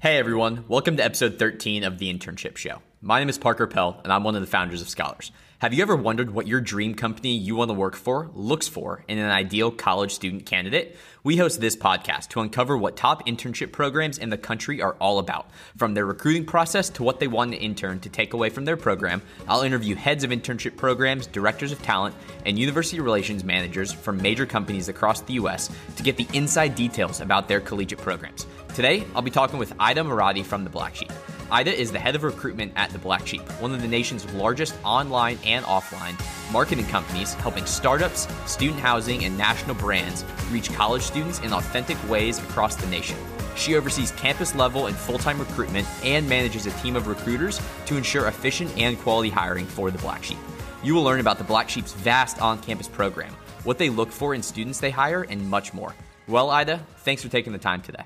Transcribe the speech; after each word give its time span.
Hey 0.00 0.16
everyone, 0.16 0.64
welcome 0.68 0.96
to 0.98 1.04
episode 1.04 1.40
13 1.40 1.82
of 1.82 1.98
The 1.98 2.14
Internship 2.14 2.56
Show. 2.56 2.82
My 3.02 3.18
name 3.18 3.28
is 3.28 3.36
Parker 3.36 3.66
Pell, 3.66 4.00
and 4.04 4.12
I'm 4.12 4.22
one 4.22 4.36
of 4.36 4.40
the 4.40 4.46
founders 4.46 4.80
of 4.80 4.88
Scholars. 4.88 5.32
Have 5.60 5.74
you 5.74 5.82
ever 5.82 5.96
wondered 5.96 6.30
what 6.30 6.46
your 6.46 6.60
dream 6.60 6.94
company 6.94 7.36
you 7.36 7.56
want 7.56 7.68
to 7.68 7.74
work 7.74 7.96
for 7.96 8.30
looks 8.32 8.68
for 8.68 9.02
in 9.08 9.18
an 9.18 9.28
ideal 9.28 9.72
college 9.72 10.14
student 10.14 10.46
candidate? 10.46 10.96
We 11.24 11.36
host 11.36 11.60
this 11.60 11.74
podcast 11.74 12.28
to 12.28 12.40
uncover 12.42 12.78
what 12.78 12.94
top 12.94 13.26
internship 13.26 13.72
programs 13.72 14.18
in 14.18 14.30
the 14.30 14.38
country 14.38 14.80
are 14.80 14.94
all 15.00 15.18
about. 15.18 15.50
From 15.76 15.94
their 15.94 16.06
recruiting 16.06 16.46
process 16.46 16.90
to 16.90 17.02
what 17.02 17.18
they 17.18 17.26
want 17.26 17.54
an 17.54 17.58
intern 17.58 17.98
to 18.00 18.08
take 18.08 18.34
away 18.34 18.50
from 18.50 18.66
their 18.66 18.76
program, 18.76 19.20
I'll 19.48 19.62
interview 19.62 19.96
heads 19.96 20.22
of 20.22 20.30
internship 20.30 20.76
programs, 20.76 21.26
directors 21.26 21.72
of 21.72 21.82
talent, 21.82 22.14
and 22.46 22.56
university 22.56 23.00
relations 23.00 23.42
managers 23.42 23.92
from 23.92 24.22
major 24.22 24.46
companies 24.46 24.88
across 24.88 25.22
the 25.22 25.32
U.S. 25.34 25.70
to 25.96 26.04
get 26.04 26.16
the 26.16 26.28
inside 26.34 26.76
details 26.76 27.20
about 27.20 27.48
their 27.48 27.60
collegiate 27.60 27.98
programs. 27.98 28.46
Today, 28.76 29.02
I'll 29.12 29.22
be 29.22 29.32
talking 29.32 29.58
with 29.58 29.72
Aida 29.80 30.02
Moradi 30.02 30.46
from 30.46 30.62
The 30.62 30.70
Black 30.70 30.94
Sheep. 30.94 31.10
Aida 31.50 31.74
is 31.74 31.90
the 31.90 31.98
head 31.98 32.14
of 32.14 32.24
recruitment 32.24 32.72
at 32.76 32.90
The 32.90 32.98
Black 32.98 33.26
Sheep, 33.26 33.40
one 33.60 33.72
of 33.72 33.80
the 33.80 33.88
nation's 33.88 34.30
largest 34.34 34.74
online 34.84 35.38
and 35.44 35.64
offline 35.64 36.20
marketing 36.52 36.86
companies 36.86 37.32
helping 37.34 37.64
startups, 37.64 38.28
student 38.46 38.80
housing, 38.80 39.24
and 39.24 39.36
national 39.38 39.74
brands 39.76 40.24
reach 40.50 40.70
college 40.72 41.02
students 41.02 41.40
in 41.40 41.54
authentic 41.54 41.96
ways 42.08 42.38
across 42.38 42.76
the 42.76 42.86
nation. 42.88 43.16
She 43.56 43.76
oversees 43.76 44.12
campus 44.12 44.54
level 44.54 44.86
and 44.86 44.96
full 44.96 45.18
time 45.18 45.38
recruitment 45.38 45.88
and 46.04 46.28
manages 46.28 46.66
a 46.66 46.70
team 46.82 46.96
of 46.96 47.06
recruiters 47.06 47.60
to 47.86 47.96
ensure 47.96 48.28
efficient 48.28 48.76
and 48.76 48.98
quality 48.98 49.30
hiring 49.30 49.66
for 49.66 49.90
The 49.90 49.98
Black 49.98 50.22
Sheep. 50.22 50.38
You 50.82 50.94
will 50.94 51.02
learn 51.02 51.20
about 51.20 51.38
The 51.38 51.44
Black 51.44 51.70
Sheep's 51.70 51.94
vast 51.94 52.42
on 52.42 52.60
campus 52.60 52.88
program, 52.88 53.32
what 53.64 53.78
they 53.78 53.88
look 53.88 54.12
for 54.12 54.34
in 54.34 54.42
students 54.42 54.80
they 54.80 54.90
hire, 54.90 55.22
and 55.22 55.48
much 55.48 55.72
more. 55.72 55.94
Well, 56.28 56.50
Aida, 56.50 56.84
thanks 56.98 57.22
for 57.22 57.30
taking 57.30 57.54
the 57.54 57.58
time 57.58 57.80
today. 57.80 58.04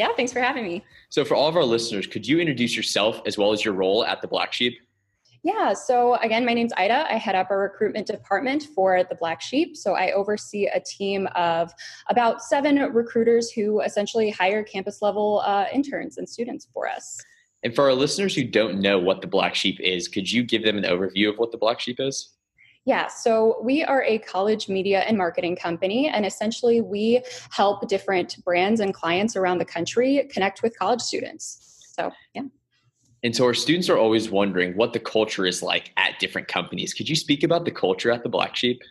Yeah, 0.00 0.08
thanks 0.16 0.32
for 0.32 0.40
having 0.40 0.64
me. 0.64 0.82
So, 1.10 1.26
for 1.26 1.34
all 1.34 1.46
of 1.46 1.56
our 1.56 1.62
listeners, 1.62 2.06
could 2.06 2.26
you 2.26 2.40
introduce 2.40 2.74
yourself 2.74 3.20
as 3.26 3.36
well 3.36 3.52
as 3.52 3.62
your 3.62 3.74
role 3.74 4.02
at 4.02 4.22
the 4.22 4.28
Black 4.28 4.50
Sheep? 4.50 4.78
Yeah, 5.42 5.74
so 5.74 6.14
again, 6.22 6.46
my 6.46 6.54
name's 6.54 6.72
Aida. 6.78 7.04
I 7.12 7.18
head 7.18 7.34
up 7.34 7.50
our 7.50 7.58
recruitment 7.58 8.06
department 8.06 8.68
for 8.74 9.04
the 9.04 9.14
Black 9.16 9.42
Sheep. 9.42 9.76
So 9.76 9.92
I 9.92 10.12
oversee 10.12 10.68
a 10.68 10.80
team 10.80 11.28
of 11.34 11.70
about 12.08 12.42
seven 12.42 12.76
recruiters 12.76 13.50
who 13.50 13.82
essentially 13.82 14.30
hire 14.30 14.62
campus 14.62 15.02
level 15.02 15.42
uh, 15.44 15.66
interns 15.70 16.16
and 16.16 16.26
students 16.26 16.66
for 16.72 16.88
us. 16.88 17.18
And 17.62 17.74
for 17.74 17.84
our 17.84 17.92
listeners 17.92 18.34
who 18.34 18.44
don't 18.44 18.80
know 18.80 18.98
what 18.98 19.20
the 19.20 19.26
Black 19.26 19.54
Sheep 19.54 19.78
is, 19.80 20.08
could 20.08 20.32
you 20.32 20.42
give 20.42 20.64
them 20.64 20.78
an 20.78 20.84
overview 20.84 21.28
of 21.28 21.36
what 21.36 21.52
the 21.52 21.58
Black 21.58 21.78
Sheep 21.78 22.00
is? 22.00 22.30
Yeah, 22.86 23.08
so 23.08 23.60
we 23.62 23.84
are 23.84 24.02
a 24.04 24.18
college 24.18 24.68
media 24.68 25.00
and 25.00 25.18
marketing 25.18 25.56
company, 25.56 26.08
and 26.08 26.24
essentially 26.24 26.80
we 26.80 27.22
help 27.50 27.88
different 27.88 28.42
brands 28.44 28.80
and 28.80 28.94
clients 28.94 29.36
around 29.36 29.58
the 29.58 29.66
country 29.66 30.26
connect 30.32 30.62
with 30.62 30.78
college 30.78 31.00
students. 31.00 31.84
So, 31.94 32.10
yeah. 32.34 32.42
And 33.22 33.36
so 33.36 33.44
our 33.44 33.52
students 33.52 33.90
are 33.90 33.98
always 33.98 34.30
wondering 34.30 34.74
what 34.76 34.94
the 34.94 34.98
culture 34.98 35.44
is 35.44 35.62
like 35.62 35.92
at 35.98 36.18
different 36.18 36.48
companies. 36.48 36.94
Could 36.94 37.08
you 37.08 37.16
speak 37.16 37.42
about 37.42 37.66
the 37.66 37.70
culture 37.70 38.10
at 38.10 38.22
the 38.22 38.30
Black 38.30 38.56
Sheep? 38.56 38.82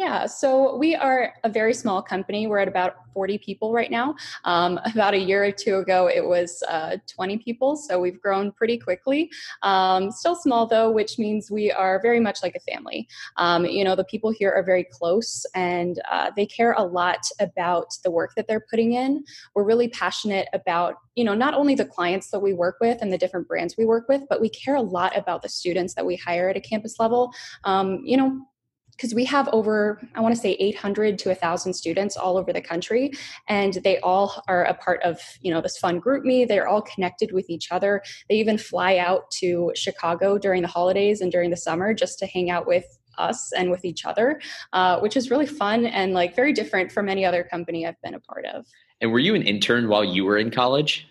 Yeah, 0.00 0.24
so 0.24 0.76
we 0.76 0.96
are 0.96 1.34
a 1.44 1.50
very 1.50 1.74
small 1.74 2.00
company. 2.00 2.46
We're 2.46 2.60
at 2.60 2.68
about 2.68 3.04
40 3.12 3.36
people 3.36 3.74
right 3.74 3.90
now. 3.90 4.14
Um, 4.46 4.80
about 4.94 5.12
a 5.12 5.18
year 5.18 5.44
or 5.44 5.52
two 5.52 5.76
ago, 5.76 6.08
it 6.08 6.24
was 6.24 6.62
uh, 6.70 6.96
20 7.06 7.36
people, 7.36 7.76
so 7.76 8.00
we've 8.00 8.18
grown 8.18 8.50
pretty 8.50 8.78
quickly. 8.78 9.30
Um, 9.62 10.10
still 10.10 10.34
small 10.34 10.66
though, 10.66 10.90
which 10.90 11.18
means 11.18 11.50
we 11.50 11.70
are 11.70 12.00
very 12.00 12.18
much 12.18 12.42
like 12.42 12.54
a 12.54 12.60
family. 12.60 13.06
Um, 13.36 13.66
you 13.66 13.84
know, 13.84 13.94
the 13.94 14.04
people 14.04 14.30
here 14.30 14.50
are 14.50 14.62
very 14.62 14.84
close 14.84 15.44
and 15.54 16.00
uh, 16.10 16.30
they 16.34 16.46
care 16.46 16.72
a 16.78 16.82
lot 16.82 17.20
about 17.38 17.92
the 18.02 18.10
work 18.10 18.32
that 18.36 18.46
they're 18.48 18.64
putting 18.70 18.94
in. 18.94 19.22
We're 19.54 19.64
really 19.64 19.88
passionate 19.88 20.48
about, 20.54 20.94
you 21.14 21.24
know, 21.24 21.34
not 21.34 21.52
only 21.52 21.74
the 21.74 21.84
clients 21.84 22.30
that 22.30 22.40
we 22.40 22.54
work 22.54 22.78
with 22.80 23.02
and 23.02 23.12
the 23.12 23.18
different 23.18 23.46
brands 23.46 23.76
we 23.76 23.84
work 23.84 24.08
with, 24.08 24.22
but 24.30 24.40
we 24.40 24.48
care 24.48 24.76
a 24.76 24.80
lot 24.80 25.14
about 25.14 25.42
the 25.42 25.50
students 25.50 25.92
that 25.92 26.06
we 26.06 26.16
hire 26.16 26.48
at 26.48 26.56
a 26.56 26.60
campus 26.60 26.98
level. 26.98 27.34
Um, 27.64 28.00
you 28.02 28.16
know, 28.16 28.40
because 29.00 29.14
we 29.14 29.24
have 29.24 29.48
over 29.52 30.00
i 30.14 30.20
want 30.20 30.34
to 30.34 30.40
say 30.40 30.52
800 30.52 31.18
to 31.20 31.30
1000 31.30 31.72
students 31.72 32.16
all 32.16 32.36
over 32.36 32.52
the 32.52 32.60
country 32.60 33.12
and 33.48 33.74
they 33.82 33.98
all 34.00 34.42
are 34.46 34.64
a 34.64 34.74
part 34.74 35.02
of 35.02 35.18
you 35.40 35.52
know 35.52 35.60
this 35.62 35.78
fun 35.78 36.00
GroupMe 36.00 36.46
they're 36.46 36.68
all 36.68 36.82
connected 36.82 37.32
with 37.32 37.48
each 37.48 37.70
other. 37.70 38.02
They 38.28 38.36
even 38.36 38.58
fly 38.58 38.98
out 38.98 39.30
to 39.42 39.72
chicago 39.74 40.38
during 40.38 40.62
the 40.62 40.68
holidays 40.68 41.20
and 41.20 41.32
during 41.32 41.50
the 41.50 41.56
summer 41.56 41.94
just 41.94 42.18
to 42.18 42.26
hang 42.26 42.50
out 42.50 42.66
with 42.66 42.98
us 43.18 43.52
and 43.52 43.70
with 43.70 43.84
each 43.84 44.04
other 44.04 44.40
uh, 44.72 44.98
which 45.00 45.16
is 45.16 45.30
really 45.30 45.46
fun 45.46 45.86
and 45.86 46.12
like 46.12 46.34
very 46.36 46.52
different 46.52 46.92
from 46.92 47.08
any 47.08 47.24
other 47.24 47.42
company 47.42 47.86
i've 47.86 48.00
been 48.02 48.14
a 48.14 48.20
part 48.20 48.44
of. 48.46 48.66
And 49.00 49.12
were 49.12 49.18
you 49.18 49.34
an 49.34 49.42
intern 49.42 49.88
while 49.88 50.04
you 50.04 50.24
were 50.24 50.36
in 50.36 50.50
college 50.50 51.06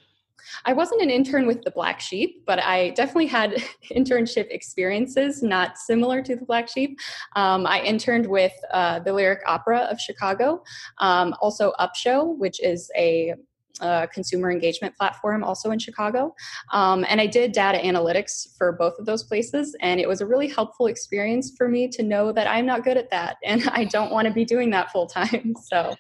I 0.66 0.74
wasn't 0.74 1.02
an 1.02 1.10
intern 1.10 1.48
with 1.48 1.62
the 1.64 1.72
Black 1.72 2.00
Sheep, 2.00 2.44
but 2.46 2.60
I 2.60 2.90
definitely 2.92 3.28
had 3.28 3.52
internship 3.92 4.48
experiences 4.50 5.44
not 5.44 5.78
similar 5.78 6.22
to 6.24 6.36
the 6.36 6.46
Black 6.46 6.70
Sheep. 6.70 7.00
Um, 7.36 7.66
I 7.66 7.82
interned 7.82 8.28
with 8.28 8.54
uh, 8.72 9.00
the 9.00 9.14
Lyric 9.14 9.42
Opera 9.46 9.80
of 9.92 10.00
Chicago, 10.00 10.64
um, 11.00 11.36
also 11.42 11.74
Upshow, 11.80 12.38
which 12.38 12.62
is 12.62 12.92
a 12.98 13.36
uh, 13.82 14.08
consumer 14.08 14.52
engagement 14.52 14.96
platform 14.96 15.44
also 15.44 15.72
in 15.72 15.80
Chicago. 15.80 16.36
Um, 16.72 17.06
and 17.08 17.22
I 17.22 17.28
did 17.28 17.52
data 17.52 17.78
analytics 17.78 18.58
for 18.58 18.74
both 18.74 19.00
of 19.00 19.06
those 19.06 19.24
places. 19.24 19.76
And 19.80 20.00
it 20.00 20.08
was 20.08 20.22
a 20.22 20.26
really 20.26 20.48
helpful 20.48 20.88
experience 20.88 21.54
for 21.58 21.68
me 21.68 21.88
to 21.90 22.04
know 22.04 22.32
that 22.32 22.48
I'm 22.48 22.66
not 22.66 22.84
good 22.84 22.98
at 22.98 23.10
that 23.12 23.38
and 23.44 23.68
I 23.72 23.86
don't 23.86 24.12
want 24.12 24.28
to 24.28 24.34
be 24.34 24.46
doing 24.46 24.70
that 24.72 24.92
full 24.92 25.08
time. 25.08 25.54
So 25.70 25.96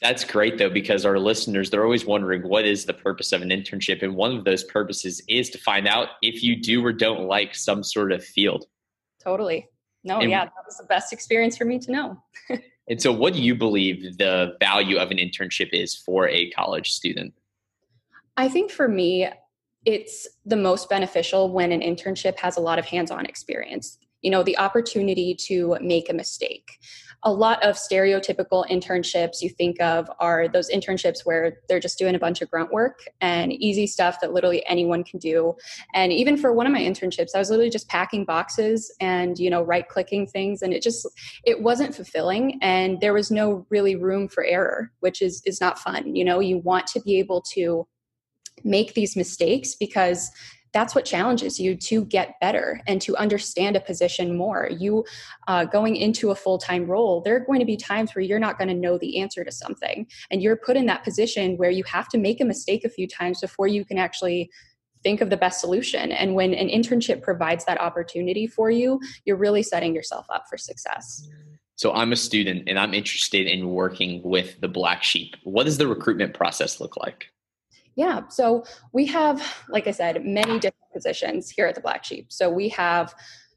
that's 0.00 0.24
great 0.24 0.56
though, 0.56 0.70
because 0.70 1.04
our 1.04 1.18
listeners, 1.18 1.70
they're 1.70 1.84
always 1.84 2.06
wondering 2.06 2.42
what 2.42 2.64
is 2.64 2.86
the 2.86 2.94
purpose 2.94 3.32
of 3.32 3.42
an 3.42 3.50
internship. 3.50 4.02
And 4.02 4.16
one 4.16 4.36
of 4.36 4.44
those 4.44 4.64
purposes 4.64 5.22
is 5.28 5.50
to 5.50 5.58
find 5.58 5.86
out 5.86 6.08
if 6.22 6.42
you 6.42 6.56
do 6.56 6.84
or 6.84 6.92
don't 6.92 7.26
like 7.26 7.54
some 7.54 7.82
sort 7.82 8.12
of 8.12 8.24
field. 8.24 8.64
Totally. 9.22 9.68
No, 10.02 10.20
and, 10.20 10.30
yeah, 10.30 10.44
that 10.44 10.52
was 10.64 10.78
the 10.78 10.84
best 10.84 11.12
experience 11.12 11.58
for 11.58 11.66
me 11.66 11.78
to 11.78 11.92
know. 11.92 12.22
and 12.88 13.00
so, 13.00 13.12
what 13.12 13.34
do 13.34 13.42
you 13.42 13.54
believe 13.54 14.16
the 14.16 14.56
value 14.58 14.96
of 14.96 15.10
an 15.10 15.18
internship 15.18 15.68
is 15.72 15.94
for 15.94 16.26
a 16.28 16.50
college 16.50 16.90
student? 16.90 17.34
I 18.38 18.48
think 18.48 18.70
for 18.70 18.88
me, 18.88 19.28
it's 19.84 20.26
the 20.46 20.56
most 20.56 20.88
beneficial 20.88 21.52
when 21.52 21.72
an 21.72 21.80
internship 21.80 22.38
has 22.38 22.56
a 22.56 22.60
lot 22.60 22.78
of 22.78 22.86
hands 22.86 23.10
on 23.10 23.26
experience. 23.26 23.98
You 24.22 24.30
know, 24.30 24.42
the 24.42 24.56
opportunity 24.56 25.34
to 25.46 25.76
make 25.82 26.08
a 26.08 26.14
mistake 26.14 26.78
a 27.22 27.32
lot 27.32 27.62
of 27.62 27.76
stereotypical 27.76 28.66
internships 28.70 29.42
you 29.42 29.50
think 29.50 29.80
of 29.80 30.10
are 30.18 30.48
those 30.48 30.70
internships 30.70 31.20
where 31.24 31.58
they're 31.68 31.80
just 31.80 31.98
doing 31.98 32.14
a 32.14 32.18
bunch 32.18 32.40
of 32.40 32.50
grunt 32.50 32.72
work 32.72 33.00
and 33.20 33.52
easy 33.52 33.86
stuff 33.86 34.20
that 34.20 34.32
literally 34.32 34.64
anyone 34.66 35.04
can 35.04 35.18
do. 35.18 35.54
And 35.92 36.12
even 36.12 36.36
for 36.36 36.52
one 36.52 36.66
of 36.66 36.72
my 36.72 36.80
internships 36.80 37.30
i 37.34 37.38
was 37.38 37.50
literally 37.50 37.70
just 37.70 37.88
packing 37.88 38.24
boxes 38.24 38.94
and 39.00 39.38
you 39.38 39.50
know 39.50 39.62
right 39.62 39.88
clicking 39.88 40.26
things 40.26 40.62
and 40.62 40.72
it 40.72 40.82
just 40.82 41.06
it 41.44 41.62
wasn't 41.62 41.94
fulfilling 41.94 42.58
and 42.62 43.00
there 43.00 43.12
was 43.12 43.30
no 43.30 43.66
really 43.70 43.96
room 43.96 44.28
for 44.28 44.44
error 44.44 44.90
which 45.00 45.22
is 45.22 45.42
is 45.44 45.60
not 45.60 45.78
fun. 45.78 46.14
You 46.14 46.24
know 46.24 46.40
you 46.40 46.58
want 46.58 46.86
to 46.88 47.00
be 47.00 47.18
able 47.18 47.42
to 47.52 47.86
make 48.64 48.94
these 48.94 49.16
mistakes 49.16 49.74
because 49.74 50.30
that's 50.72 50.94
what 50.94 51.04
challenges 51.04 51.58
you 51.58 51.76
to 51.76 52.04
get 52.04 52.38
better 52.40 52.80
and 52.86 53.00
to 53.02 53.16
understand 53.16 53.76
a 53.76 53.80
position 53.80 54.36
more. 54.36 54.68
You 54.70 55.04
uh, 55.48 55.64
going 55.64 55.96
into 55.96 56.30
a 56.30 56.34
full 56.34 56.58
time 56.58 56.86
role, 56.86 57.20
there 57.20 57.36
are 57.36 57.40
going 57.40 57.60
to 57.60 57.66
be 57.66 57.76
times 57.76 58.14
where 58.14 58.22
you're 58.22 58.38
not 58.38 58.58
going 58.58 58.68
to 58.68 58.74
know 58.74 58.98
the 58.98 59.18
answer 59.20 59.44
to 59.44 59.52
something. 59.52 60.06
And 60.30 60.42
you're 60.42 60.56
put 60.56 60.76
in 60.76 60.86
that 60.86 61.04
position 61.04 61.56
where 61.56 61.70
you 61.70 61.84
have 61.84 62.08
to 62.10 62.18
make 62.18 62.40
a 62.40 62.44
mistake 62.44 62.84
a 62.84 62.90
few 62.90 63.06
times 63.06 63.40
before 63.40 63.66
you 63.66 63.84
can 63.84 63.98
actually 63.98 64.50
think 65.02 65.20
of 65.20 65.30
the 65.30 65.36
best 65.36 65.60
solution. 65.60 66.12
And 66.12 66.34
when 66.34 66.52
an 66.54 66.68
internship 66.68 67.22
provides 67.22 67.64
that 67.64 67.80
opportunity 67.80 68.46
for 68.46 68.70
you, 68.70 69.00
you're 69.24 69.36
really 69.36 69.62
setting 69.62 69.94
yourself 69.94 70.26
up 70.28 70.44
for 70.48 70.58
success. 70.58 71.28
So 71.76 71.94
I'm 71.94 72.12
a 72.12 72.16
student 72.16 72.64
and 72.68 72.78
I'm 72.78 72.92
interested 72.92 73.46
in 73.46 73.70
working 73.70 74.20
with 74.22 74.60
the 74.60 74.68
black 74.68 75.02
sheep. 75.02 75.34
What 75.44 75.64
does 75.64 75.78
the 75.78 75.86
recruitment 75.86 76.34
process 76.34 76.78
look 76.78 76.96
like? 76.98 77.28
Yeah, 78.00 78.22
so 78.28 78.64
we 78.94 79.04
have, 79.08 79.46
like 79.68 79.86
I 79.86 79.90
said, 79.90 80.24
many 80.24 80.58
different 80.58 80.90
positions 80.90 81.50
here 81.50 81.66
at 81.66 81.74
the 81.74 81.82
Black 81.82 82.02
Sheep. 82.02 82.32
So 82.32 82.48
we 82.48 82.70
have 82.70 83.14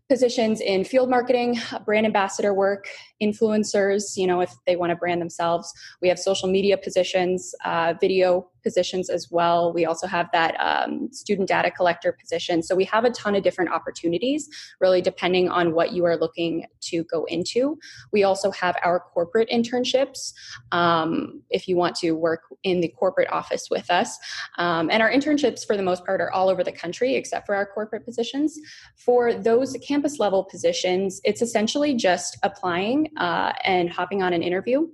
positions 0.09 0.59
in 0.59 0.83
field 0.83 1.09
marketing, 1.09 1.61
brand 1.85 2.05
ambassador 2.05 2.53
work, 2.53 2.89
influencers, 3.21 4.17
you 4.17 4.27
know, 4.27 4.41
if 4.41 4.53
they 4.67 4.75
want 4.75 4.89
to 4.89 4.97
brand 4.97 5.21
themselves. 5.21 5.71
We 6.01 6.09
have 6.09 6.19
social 6.19 6.49
media 6.49 6.77
positions, 6.77 7.55
uh, 7.63 7.93
video 8.01 8.49
positions 8.63 9.09
as 9.09 9.29
well. 9.29 9.73
We 9.73 9.85
also 9.85 10.07
have 10.07 10.29
that 10.33 10.55
um, 10.59 11.09
student 11.11 11.47
data 11.47 11.69
collector 11.69 12.11
position. 12.11 12.63
So 12.63 12.75
we 12.75 12.85
have 12.85 13.05
a 13.05 13.09
ton 13.11 13.35
of 13.35 13.43
different 13.43 13.71
opportunities, 13.71 14.49
really 14.79 15.01
depending 15.01 15.49
on 15.49 15.73
what 15.73 15.91
you 15.91 16.05
are 16.05 16.17
looking 16.17 16.65
to 16.81 17.03
go 17.05 17.25
into. 17.25 17.77
We 18.11 18.23
also 18.23 18.51
have 18.51 18.75
our 18.83 18.99
corporate 18.99 19.49
internships 19.49 20.33
um, 20.71 21.41
if 21.49 21.67
you 21.67 21.75
want 21.75 21.95
to 21.97 22.11
work 22.11 22.41
in 22.63 22.81
the 22.81 22.87
corporate 22.87 23.31
office 23.31 23.69
with 23.69 23.89
us. 23.91 24.17
Um, 24.57 24.89
and 24.89 25.01
our 25.01 25.11
internships, 25.11 25.65
for 25.65 25.77
the 25.77 25.83
most 25.83 26.05
part, 26.05 26.21
are 26.21 26.31
all 26.31 26.49
over 26.49 26.63
the 26.63 26.71
country 26.71 27.15
except 27.15 27.45
for 27.45 27.55
our 27.55 27.65
corporate 27.65 28.05
positions. 28.05 28.59
For 28.95 29.33
those 29.33 29.75
campus 29.85 30.19
level 30.19 30.43
positions, 30.43 31.19
it's 31.23 31.41
essentially 31.41 31.93
just 31.93 32.37
applying 32.43 33.09
uh, 33.17 33.53
and 33.63 33.89
hopping 33.89 34.23
on 34.23 34.33
an 34.33 34.43
interview. 34.43 34.87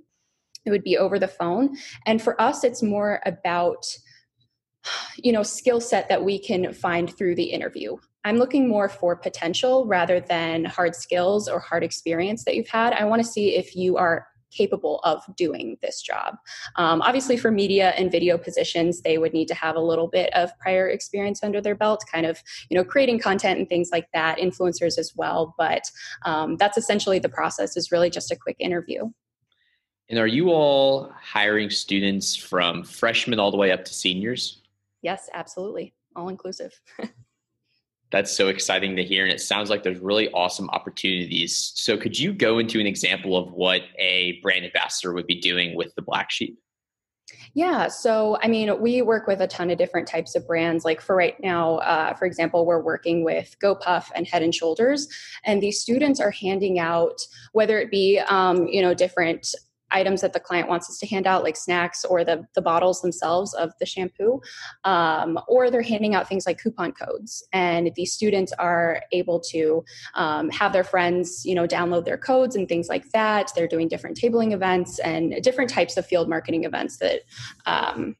It 0.64 0.70
would 0.70 0.84
be 0.84 0.96
over 0.96 1.18
the 1.18 1.28
phone. 1.28 1.76
And 2.06 2.20
for 2.20 2.40
us, 2.40 2.64
it's 2.64 2.82
more 2.82 3.20
about 3.24 3.86
you 5.16 5.32
know 5.32 5.42
skill 5.42 5.80
set 5.80 6.08
that 6.08 6.24
we 6.24 6.38
can 6.38 6.72
find 6.72 7.14
through 7.16 7.34
the 7.34 7.44
interview. 7.44 7.96
I'm 8.24 8.36
looking 8.36 8.68
more 8.68 8.88
for 8.88 9.16
potential 9.16 9.86
rather 9.86 10.20
than 10.20 10.64
hard 10.64 10.94
skills 10.94 11.48
or 11.48 11.58
hard 11.58 11.82
experience 11.82 12.44
that 12.44 12.54
you've 12.54 12.68
had. 12.68 12.92
I 12.92 13.04
want 13.04 13.22
to 13.22 13.28
see 13.28 13.56
if 13.56 13.74
you 13.74 13.96
are 13.96 14.26
capable 14.50 14.98
of 15.04 15.22
doing 15.36 15.76
this 15.80 16.02
job. 16.02 16.34
Um, 16.74 17.02
obviously 17.02 17.36
for 17.36 17.52
media 17.52 17.90
and 17.90 18.10
video 18.10 18.36
positions 18.36 19.00
they 19.00 19.16
would 19.16 19.32
need 19.32 19.46
to 19.46 19.54
have 19.54 19.76
a 19.76 19.80
little 19.80 20.08
bit 20.08 20.28
of 20.34 20.50
prior 20.58 20.88
experience 20.88 21.44
under 21.44 21.60
their 21.60 21.76
belt 21.76 22.04
kind 22.12 22.26
of 22.26 22.42
you 22.68 22.76
know 22.76 22.82
creating 22.82 23.20
content 23.20 23.60
and 23.60 23.68
things 23.68 23.90
like 23.92 24.08
that 24.12 24.38
influencers 24.38 24.98
as 24.98 25.12
well. 25.14 25.54
But 25.56 25.82
um, 26.24 26.56
that's 26.56 26.76
essentially 26.76 27.18
the 27.18 27.28
process 27.28 27.76
is 27.76 27.92
really 27.92 28.10
just 28.10 28.32
a 28.32 28.36
quick 28.36 28.56
interview 28.58 29.10
and 30.10 30.18
are 30.18 30.26
you 30.26 30.50
all 30.50 31.12
hiring 31.22 31.70
students 31.70 32.34
from 32.34 32.82
freshmen 32.82 33.38
all 33.38 33.52
the 33.52 33.56
way 33.56 33.70
up 33.70 33.84
to 33.84 33.94
seniors? 33.94 34.60
Yes, 35.02 35.30
absolutely. 35.32 35.94
All 36.16 36.28
inclusive. 36.28 36.78
That's 38.10 38.36
so 38.36 38.48
exciting 38.48 38.96
to 38.96 39.04
hear. 39.04 39.22
And 39.22 39.32
it 39.32 39.40
sounds 39.40 39.70
like 39.70 39.84
there's 39.84 40.00
really 40.00 40.28
awesome 40.32 40.68
opportunities. 40.70 41.72
So, 41.76 41.96
could 41.96 42.18
you 42.18 42.32
go 42.32 42.58
into 42.58 42.80
an 42.80 42.86
example 42.86 43.36
of 43.36 43.52
what 43.52 43.82
a 43.98 44.40
brand 44.42 44.64
ambassador 44.64 45.12
would 45.12 45.28
be 45.28 45.40
doing 45.40 45.76
with 45.76 45.94
the 45.94 46.02
Black 46.02 46.32
Sheep? 46.32 46.58
Yeah, 47.54 47.86
so 47.86 48.36
I 48.42 48.48
mean, 48.48 48.80
we 48.80 49.02
work 49.02 49.28
with 49.28 49.40
a 49.40 49.46
ton 49.46 49.70
of 49.70 49.78
different 49.78 50.08
types 50.08 50.34
of 50.34 50.44
brands. 50.44 50.84
Like 50.84 51.00
for 51.00 51.14
right 51.14 51.38
now, 51.40 51.76
uh, 51.78 52.14
for 52.14 52.24
example, 52.24 52.66
we're 52.66 52.82
working 52.82 53.24
with 53.24 53.54
GoPuff 53.62 54.10
and 54.16 54.26
Head 54.26 54.42
and 54.42 54.52
Shoulders, 54.54 55.06
and 55.44 55.62
these 55.62 55.80
students 55.80 56.18
are 56.18 56.32
handing 56.32 56.80
out 56.80 57.20
whether 57.52 57.78
it 57.78 57.92
be 57.92 58.18
um, 58.18 58.66
you 58.66 58.82
know 58.82 58.92
different 58.92 59.54
items 59.90 60.20
that 60.20 60.32
the 60.32 60.40
client 60.40 60.68
wants 60.68 60.88
us 60.88 60.98
to 60.98 61.06
hand 61.06 61.26
out, 61.26 61.42
like 61.42 61.56
snacks 61.56 62.04
or 62.04 62.24
the, 62.24 62.46
the 62.54 62.62
bottles 62.62 63.00
themselves 63.02 63.54
of 63.54 63.72
the 63.78 63.86
shampoo, 63.86 64.40
um, 64.84 65.38
or 65.48 65.70
they're 65.70 65.82
handing 65.82 66.14
out 66.14 66.28
things 66.28 66.46
like 66.46 66.60
coupon 66.60 66.92
codes. 66.92 67.46
And 67.52 67.90
these 67.96 68.12
students 68.12 68.52
are 68.58 69.02
able 69.12 69.40
to 69.50 69.84
um, 70.14 70.50
have 70.50 70.72
their 70.72 70.84
friends, 70.84 71.44
you 71.44 71.54
know, 71.54 71.66
download 71.66 72.04
their 72.04 72.18
codes 72.18 72.56
and 72.56 72.68
things 72.68 72.88
like 72.88 73.10
that. 73.10 73.52
They're 73.54 73.68
doing 73.68 73.88
different 73.88 74.16
tabling 74.16 74.52
events 74.52 74.98
and 75.00 75.42
different 75.42 75.70
types 75.70 75.96
of 75.96 76.06
field 76.06 76.28
marketing 76.28 76.64
events 76.64 76.98
that 76.98 77.20
um, 77.66 78.16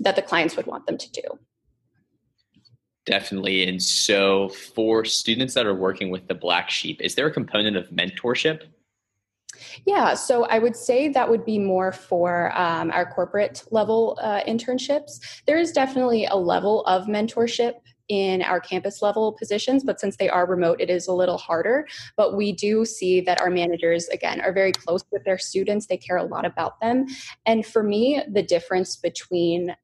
that 0.00 0.16
the 0.16 0.22
clients 0.22 0.56
would 0.56 0.66
want 0.66 0.86
them 0.86 0.98
to 0.98 1.10
do. 1.10 1.22
Definitely. 3.06 3.68
And 3.68 3.80
so, 3.80 4.48
for 4.48 5.04
students 5.04 5.54
that 5.54 5.64
are 5.64 5.74
working 5.74 6.10
with 6.10 6.26
the 6.26 6.34
Black 6.34 6.68
Sheep, 6.68 7.00
is 7.00 7.14
there 7.14 7.28
a 7.28 7.32
component 7.32 7.76
of 7.76 7.88
mentorship? 7.90 8.62
Yeah, 9.86 10.14
so 10.14 10.44
I 10.44 10.58
would 10.58 10.76
say 10.76 11.08
that 11.08 11.28
would 11.28 11.44
be 11.44 11.58
more 11.58 11.92
for 11.92 12.56
um, 12.58 12.90
our 12.90 13.06
corporate 13.06 13.64
level 13.70 14.18
uh, 14.22 14.42
internships. 14.44 15.42
There 15.46 15.58
is 15.58 15.72
definitely 15.72 16.26
a 16.26 16.36
level 16.36 16.84
of 16.84 17.06
mentorship 17.06 17.74
in 18.08 18.42
our 18.42 18.60
campus 18.60 19.02
level 19.02 19.32
positions, 19.32 19.82
but 19.82 20.00
since 20.00 20.16
they 20.16 20.28
are 20.28 20.46
remote, 20.46 20.80
it 20.80 20.90
is 20.90 21.08
a 21.08 21.12
little 21.12 21.38
harder. 21.38 21.86
But 22.16 22.36
we 22.36 22.52
do 22.52 22.84
see 22.84 23.20
that 23.22 23.40
our 23.40 23.50
managers, 23.50 24.06
again, 24.08 24.40
are 24.40 24.52
very 24.52 24.72
close 24.72 25.04
with 25.10 25.24
their 25.24 25.38
students. 25.38 25.86
They 25.86 25.96
care 25.96 26.18
a 26.18 26.24
lot 26.24 26.44
about 26.44 26.80
them. 26.80 27.06
And 27.46 27.66
for 27.66 27.82
me, 27.82 28.22
the 28.32 28.42
difference 28.42 28.96
between 28.96 29.74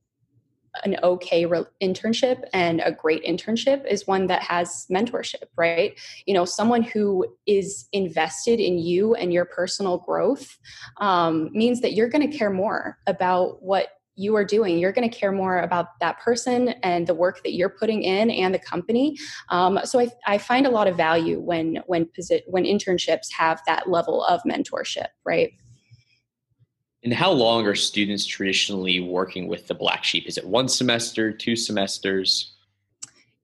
an 0.85 0.97
okay 1.03 1.45
re- 1.47 1.65
internship 1.83 2.45
and 2.53 2.81
a 2.85 2.93
great 2.93 3.25
internship 3.25 3.87
is 3.87 4.07
one 4.07 4.27
that 4.27 4.43
has 4.43 4.87
mentorship 4.91 5.45
right? 5.57 5.99
You 6.27 6.35
know 6.35 6.45
someone 6.45 6.83
who 6.83 7.27
is 7.47 7.89
invested 7.93 8.61
in 8.61 8.79
you 8.79 9.15
and 9.15 9.33
your 9.33 9.45
personal 9.45 9.99
growth 9.99 10.59
um, 10.99 11.51
means 11.53 11.81
that 11.81 11.93
you're 11.93 12.09
going 12.09 12.29
to 12.31 12.37
care 12.37 12.51
more 12.51 12.99
about 13.07 13.63
what 13.63 13.89
you 14.15 14.37
are 14.37 14.45
doing. 14.45 14.79
You're 14.79 14.93
going 14.93 15.09
to 15.09 15.17
care 15.17 15.33
more 15.33 15.61
about 15.61 15.99
that 16.01 16.21
person 16.21 16.69
and 16.83 17.07
the 17.07 17.15
work 17.15 17.43
that 17.45 17.55
you're 17.55 17.71
putting 17.71 18.03
in 18.03 18.31
and 18.31 18.55
the 18.55 18.59
company. 18.59 19.17
Um, 19.49 19.81
so 19.85 20.01
I, 20.01 20.09
I, 20.27 20.39
find 20.39 20.67
a 20.67 20.71
lot 20.71 20.87
of 20.87 20.97
value 20.97 21.41
when 21.41 21.83
when 21.87 22.09
when 22.47 22.65
internships 22.65 23.33
have 23.37 23.63
that 23.67 23.89
level 23.89 24.25
of 24.25 24.43
mentorship 24.43 25.09
right 25.25 25.53
and 27.05 27.13
how 27.13 27.31
long 27.33 27.67
are 27.67 27.75
students 27.75 28.25
traditionally 28.27 29.01
working 29.01 29.49
with 29.49 29.67
the 29.67 29.75
black 29.75 30.05
sheep? 30.05 30.27
Is 30.27 30.39
it 30.39 30.47
one 30.47 30.69
semester, 30.69 31.33
two 31.33 31.57
semesters? 31.57 32.53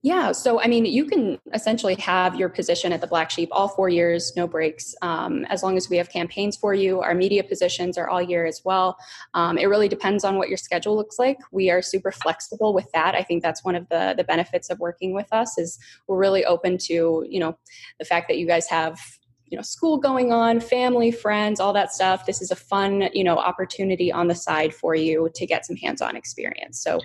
Yeah, 0.01 0.31
so 0.31 0.61
I 0.61 0.67
mean, 0.67 0.85
you 0.85 1.03
can 1.03 1.37
essentially 1.53 1.95
have 1.95 2.39
your 2.39 2.47
position 2.47 2.93
at 2.93 3.01
the 3.01 3.07
Black 3.07 3.29
Sheep 3.29 3.49
all 3.51 3.67
four 3.67 3.89
years, 3.89 4.33
no 4.37 4.47
breaks, 4.47 4.95
um, 5.01 5.43
as 5.49 5.61
long 5.61 5.75
as 5.75 5.89
we 5.89 5.97
have 5.97 6.09
campaigns 6.09 6.55
for 6.55 6.73
you. 6.73 7.01
Our 7.01 7.13
media 7.13 7.43
positions 7.43 7.97
are 7.97 8.07
all 8.07 8.21
year 8.21 8.45
as 8.45 8.61
well. 8.63 8.97
Um, 9.33 9.57
it 9.57 9.65
really 9.65 9.89
depends 9.89 10.23
on 10.23 10.37
what 10.37 10.47
your 10.47 10.57
schedule 10.57 10.95
looks 10.95 11.19
like. 11.19 11.37
We 11.51 11.69
are 11.69 11.81
super 11.81 12.13
flexible 12.13 12.73
with 12.73 12.89
that. 12.93 13.13
I 13.13 13.23
think 13.23 13.43
that's 13.43 13.65
one 13.65 13.75
of 13.75 13.89
the 13.89 14.13
the 14.15 14.23
benefits 14.23 14.69
of 14.69 14.79
working 14.79 15.13
with 15.13 15.27
us 15.33 15.57
is 15.57 15.77
we're 16.07 16.17
really 16.17 16.45
open 16.45 16.77
to 16.77 17.25
you 17.27 17.41
know 17.41 17.57
the 17.99 18.05
fact 18.05 18.29
that 18.29 18.37
you 18.37 18.47
guys 18.47 18.69
have 18.69 19.01
you 19.49 19.57
know 19.57 19.61
school 19.61 19.97
going 19.97 20.31
on 20.31 20.59
family 20.59 21.11
friends 21.11 21.59
all 21.59 21.73
that 21.73 21.91
stuff 21.91 22.25
this 22.25 22.41
is 22.41 22.51
a 22.51 22.55
fun 22.55 23.09
you 23.13 23.23
know 23.23 23.37
opportunity 23.37 24.11
on 24.11 24.27
the 24.27 24.35
side 24.35 24.73
for 24.73 24.95
you 24.95 25.29
to 25.35 25.45
get 25.45 25.65
some 25.65 25.75
hands-on 25.75 26.15
experience. 26.15 26.81
So 26.81 26.99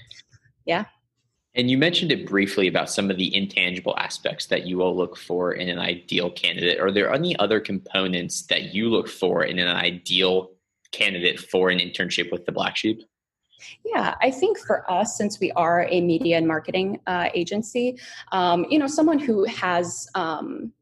yeah. 0.64 0.85
And 1.56 1.70
you 1.70 1.79
mentioned 1.79 2.11
it 2.11 2.26
briefly 2.26 2.67
about 2.67 2.91
some 2.91 3.11
of 3.11 3.17
the 3.17 3.35
intangible 3.35 3.94
aspects 3.96 4.46
that 4.46 4.67
you 4.67 4.82
all 4.82 4.96
look 4.96 5.17
for 5.17 5.52
in 5.52 5.69
an 5.69 5.79
ideal 5.79 6.31
candidate. 6.31 6.81
Are 6.81 6.91
there 6.91 7.12
any 7.12 7.38
other 7.38 7.61
components 7.61 8.43
that 8.47 8.75
you 8.75 8.88
look 8.88 9.08
for 9.08 9.44
in 9.44 9.61
an 9.61 9.69
ideal 9.69 10.50
candidate 10.90 11.38
for 11.38 11.70
an 11.70 11.79
internship 11.79 12.32
with 12.32 12.44
the 12.44 12.50
black 12.50 12.76
sheep? 12.76 13.02
Yeah, 13.85 14.14
I 14.20 14.32
think 14.32 14.58
for 14.58 14.90
us, 14.90 15.17
since 15.17 15.38
we 15.38 15.52
are 15.52 15.87
a 15.88 16.00
media 16.00 16.38
and 16.38 16.47
marketing 16.47 16.99
uh, 17.06 17.29
agency, 17.35 17.99
um, 18.32 18.67
you 18.69 18.79
know, 18.79 18.88
someone 18.88 19.20
who 19.20 19.44
has 19.44 20.08
um, 20.17 20.73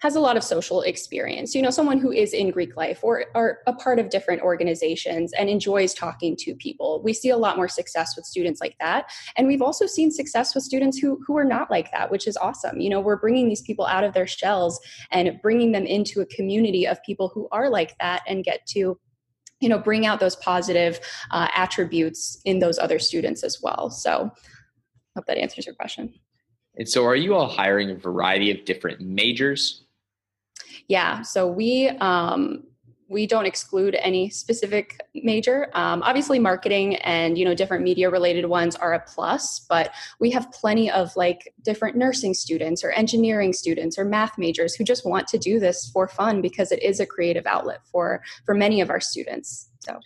has 0.00 0.16
a 0.16 0.20
lot 0.20 0.36
of 0.36 0.42
social 0.42 0.80
experience. 0.82 1.54
You 1.54 1.62
know 1.62 1.70
someone 1.70 1.98
who 1.98 2.10
is 2.10 2.32
in 2.32 2.50
greek 2.50 2.76
life 2.76 3.00
or 3.02 3.26
are 3.34 3.58
a 3.66 3.72
part 3.72 3.98
of 3.98 4.10
different 4.10 4.42
organizations 4.42 5.32
and 5.34 5.48
enjoys 5.48 5.94
talking 5.94 6.36
to 6.40 6.54
people. 6.54 7.00
We 7.04 7.12
see 7.12 7.30
a 7.30 7.36
lot 7.36 7.56
more 7.56 7.68
success 7.68 8.16
with 8.16 8.24
students 8.24 8.60
like 8.60 8.76
that. 8.80 9.10
And 9.36 9.46
we've 9.46 9.62
also 9.62 9.86
seen 9.86 10.10
success 10.10 10.54
with 10.54 10.64
students 10.64 10.98
who 10.98 11.20
who 11.26 11.36
are 11.36 11.44
not 11.44 11.70
like 11.70 11.90
that 11.92 12.10
which 12.10 12.26
is 12.26 12.36
awesome. 12.36 12.80
You 12.80 12.90
know 12.90 13.00
we're 13.00 13.16
bringing 13.16 13.48
these 13.48 13.62
people 13.62 13.86
out 13.86 14.04
of 14.04 14.14
their 14.14 14.26
shells 14.26 14.80
and 15.10 15.38
bringing 15.42 15.72
them 15.72 15.86
into 15.86 16.20
a 16.20 16.26
community 16.26 16.86
of 16.86 17.02
people 17.02 17.30
who 17.34 17.48
are 17.52 17.68
like 17.68 17.96
that 17.98 18.22
and 18.26 18.42
get 18.42 18.66
to 18.68 18.98
you 19.60 19.68
know 19.68 19.78
bring 19.78 20.06
out 20.06 20.20
those 20.20 20.36
positive 20.36 20.98
uh, 21.30 21.48
attributes 21.54 22.40
in 22.44 22.58
those 22.58 22.78
other 22.78 22.98
students 22.98 23.42
as 23.42 23.58
well. 23.62 23.90
So 23.90 24.30
hope 25.14 25.26
that 25.26 25.36
answers 25.36 25.66
your 25.66 25.74
question. 25.74 26.14
And 26.76 26.88
so 26.88 27.04
are 27.04 27.16
you 27.16 27.34
all 27.34 27.48
hiring 27.48 27.90
a 27.90 27.94
variety 27.94 28.50
of 28.50 28.64
different 28.64 29.00
majors 29.00 29.84
yeah, 30.90 31.22
so 31.22 31.46
we 31.46 31.88
um, 32.00 32.64
we 33.08 33.24
don't 33.24 33.46
exclude 33.46 33.94
any 33.94 34.28
specific 34.28 35.00
major. 35.14 35.70
Um, 35.74 36.02
obviously, 36.02 36.40
marketing 36.40 36.96
and 36.96 37.38
you 37.38 37.44
know 37.44 37.54
different 37.54 37.84
media 37.84 38.10
related 38.10 38.46
ones 38.46 38.74
are 38.74 38.92
a 38.94 38.98
plus, 38.98 39.60
but 39.68 39.92
we 40.18 40.32
have 40.32 40.50
plenty 40.50 40.90
of 40.90 41.14
like 41.14 41.54
different 41.64 41.96
nursing 41.96 42.34
students 42.34 42.82
or 42.82 42.90
engineering 42.90 43.52
students 43.52 44.00
or 44.00 44.04
math 44.04 44.36
majors 44.36 44.74
who 44.74 44.82
just 44.82 45.06
want 45.06 45.28
to 45.28 45.38
do 45.38 45.60
this 45.60 45.88
for 45.90 46.08
fun 46.08 46.42
because 46.42 46.72
it 46.72 46.82
is 46.82 46.98
a 46.98 47.06
creative 47.06 47.46
outlet 47.46 47.82
for 47.86 48.20
for 48.44 48.52
many 48.52 48.80
of 48.80 48.90
our 48.90 49.00
students. 49.00 49.70
So. 49.78 49.96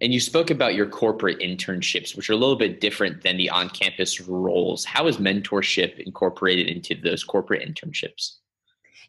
And 0.00 0.12
you 0.12 0.18
spoke 0.18 0.50
about 0.50 0.74
your 0.74 0.86
corporate 0.86 1.38
internships, 1.38 2.16
which 2.16 2.28
are 2.28 2.32
a 2.32 2.36
little 2.36 2.56
bit 2.56 2.80
different 2.80 3.22
than 3.22 3.36
the 3.36 3.48
on 3.50 3.68
campus 3.68 4.20
roles. 4.20 4.84
How 4.84 5.06
is 5.06 5.18
mentorship 5.18 6.00
incorporated 6.00 6.66
into 6.66 6.96
those 6.96 7.22
corporate 7.22 7.62
internships? 7.62 8.38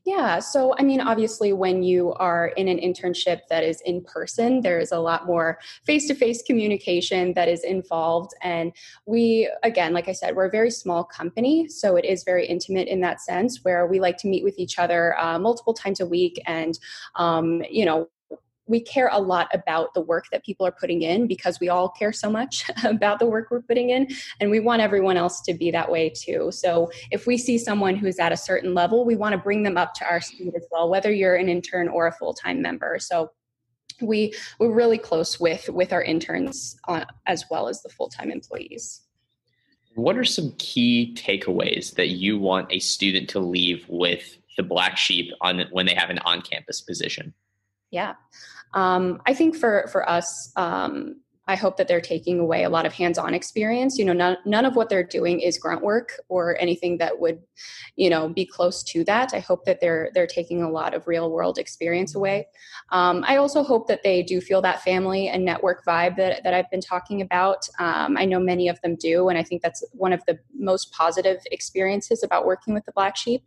Yeah, 0.06 0.38
so 0.38 0.76
I 0.78 0.84
mean, 0.84 1.02
obviously, 1.02 1.52
when 1.52 1.82
you 1.82 2.14
are 2.14 2.50
in 2.58 2.68
an 2.68 2.78
internship 2.78 3.40
that 3.50 3.64
is 3.64 3.82
in 3.82 4.04
person, 4.04 4.62
there 4.62 4.80
is 4.80 4.92
a 4.92 5.00
lot 5.00 5.26
more 5.26 5.58
face 5.84 6.08
to 6.10 6.14
face 6.14 6.44
communication 6.44 7.34
that 7.34 7.48
is 7.48 7.64
involved. 7.64 8.32
And 8.44 8.72
we, 9.08 9.50
again, 9.64 9.94
like 9.94 10.08
I 10.08 10.12
said, 10.12 10.36
we're 10.36 10.46
a 10.46 10.52
very 10.52 10.70
small 10.70 11.04
company, 11.04 11.68
so 11.70 11.96
it 11.96 12.06
is 12.06 12.24
very 12.24 12.46
intimate 12.46 12.88
in 12.88 13.02
that 13.02 13.20
sense 13.20 13.64
where 13.64 13.88
we 13.88 14.00
like 14.00 14.18
to 14.18 14.28
meet 14.28 14.44
with 14.44 14.60
each 14.60 14.78
other 14.78 15.20
uh, 15.20 15.40
multiple 15.40 15.74
times 15.74 16.00
a 16.00 16.06
week 16.06 16.40
and, 16.46 16.78
um, 17.16 17.64
you 17.68 17.84
know, 17.84 18.08
we 18.68 18.80
care 18.80 19.10
a 19.12 19.20
lot 19.20 19.48
about 19.54 19.94
the 19.94 20.02
work 20.02 20.26
that 20.32 20.44
people 20.44 20.66
are 20.66 20.72
putting 20.72 21.04
in 21.04 21.28
because 21.28 21.60
we 21.60 21.70
all 21.70 21.90
care 21.90 22.12
so 22.12 22.30
much 22.30 22.70
about 22.84 23.20
the 23.20 23.26
work 23.26 23.50
we're 23.52 23.62
putting 23.62 23.92
in 23.92 24.08
and 24.40 24.50
we 24.50 24.60
want 24.60 24.82
everyone 24.82 25.18
else 25.18 25.42
to 25.42 25.54
be 25.54 25.72
that 25.72 25.92
way 25.92 26.10
too. 26.10 26.50
So 26.52 26.90
if 27.12 27.28
we 27.28 27.38
see 27.38 27.58
someone 27.58 27.96
who's 27.96 28.20
at 28.20 28.32
a 28.32 28.38
certain 28.38 28.74
level 28.74 29.06
we 29.06 29.16
want 29.16 29.34
to 29.34 29.38
bring 29.38 29.64
them 29.64 29.78
up 29.78 29.94
to 29.96 30.06
our 30.06 30.22
speed 30.22 30.54
as 30.56 30.66
well 30.72 30.90
whether 30.90 31.12
you're 31.12 31.36
an 31.36 31.50
intern 31.50 31.88
or 31.88 32.08
a 32.08 32.12
full-time 32.12 32.62
member. 32.62 32.98
So 33.00 33.32
we 34.02 34.34
we're 34.60 34.74
really 34.74 34.98
close 34.98 35.40
with 35.40 35.70
with 35.70 35.94
our 35.94 36.04
interns 36.04 36.78
on, 36.86 37.06
as 37.28 37.46
well 37.50 37.68
as 37.68 37.82
the 37.82 37.90
full-time 37.90 38.32
employees. 38.32 39.02
What 39.96 40.18
are 40.18 40.26
some 40.26 40.54
key 40.58 41.16
takeaways 41.18 41.96
that 41.96 42.10
you 42.10 42.38
want 42.38 42.72
a 42.72 42.80
student 42.80 43.30
to 43.30 43.40
leave 43.40 43.86
with 43.88 44.38
the 44.58 44.64
black 44.64 44.98
sheep 44.98 45.32
on 45.40 45.64
when 45.72 45.86
they 45.86 45.94
have 45.94 46.10
an 46.10 46.20
on-campus 46.20 46.82
position 46.82 47.34
yeah 47.92 48.14
um, 48.76 49.22
I 49.26 49.34
think 49.34 49.56
for 49.56 49.88
for 49.92 50.08
us, 50.08 50.52
um, 50.56 51.16
I 51.48 51.56
hope 51.56 51.78
that 51.78 51.88
they're 51.88 52.02
taking 52.02 52.40
away 52.40 52.64
a 52.64 52.70
lot 52.70 52.88
of 52.88 52.94
hands-on 52.94 53.36
experience. 53.36 54.00
You 54.00 54.06
know, 54.06 54.14
none, 54.14 54.38
none 54.46 54.66
of 54.66 54.76
what 54.76 54.90
they're 54.90 55.04
doing 55.04 55.42
is 55.42 55.60
grunt 55.60 55.84
work 55.84 56.14
or 56.28 56.60
anything 56.60 56.98
that 56.98 57.20
would, 57.20 57.40
you 57.96 58.10
know, 58.10 58.28
be 58.28 58.48
close 58.48 58.84
to 58.86 59.04
that. 59.04 59.32
I 59.32 59.40
hope 59.40 59.64
that 59.66 59.80
they're 59.80 60.10
they're 60.14 60.28
taking 60.28 60.64
a 60.64 60.70
lot 60.70 60.94
of 60.94 61.08
real-world 61.08 61.58
experience 61.58 62.16
away. 62.16 62.48
Um, 62.92 63.24
I 63.28 63.38
also 63.38 63.64
hope 63.64 63.88
that 63.88 64.04
they 64.04 64.24
do 64.24 64.42
feel 64.42 64.62
that 64.64 64.82
family 64.82 65.30
and 65.30 65.46
network 65.46 65.86
vibe 65.86 66.18
that 66.18 66.44
that 66.44 66.54
I've 66.54 66.70
been 66.70 66.82
talking 66.82 67.22
about. 67.22 67.68
Um, 67.80 68.18
I 68.18 68.26
know 68.26 68.40
many 68.40 68.68
of 68.68 68.82
them 68.82 68.96
do, 68.96 69.30
and 69.30 69.38
I 69.38 69.44
think 69.44 69.62
that's 69.62 69.86
one 69.94 70.12
of 70.12 70.22
the 70.26 70.38
most 70.58 70.92
positive 70.92 71.38
experiences 71.52 72.24
about 72.24 72.46
working 72.46 72.74
with 72.74 72.86
the 72.86 72.92
Black 72.92 73.16
Sheep 73.16 73.44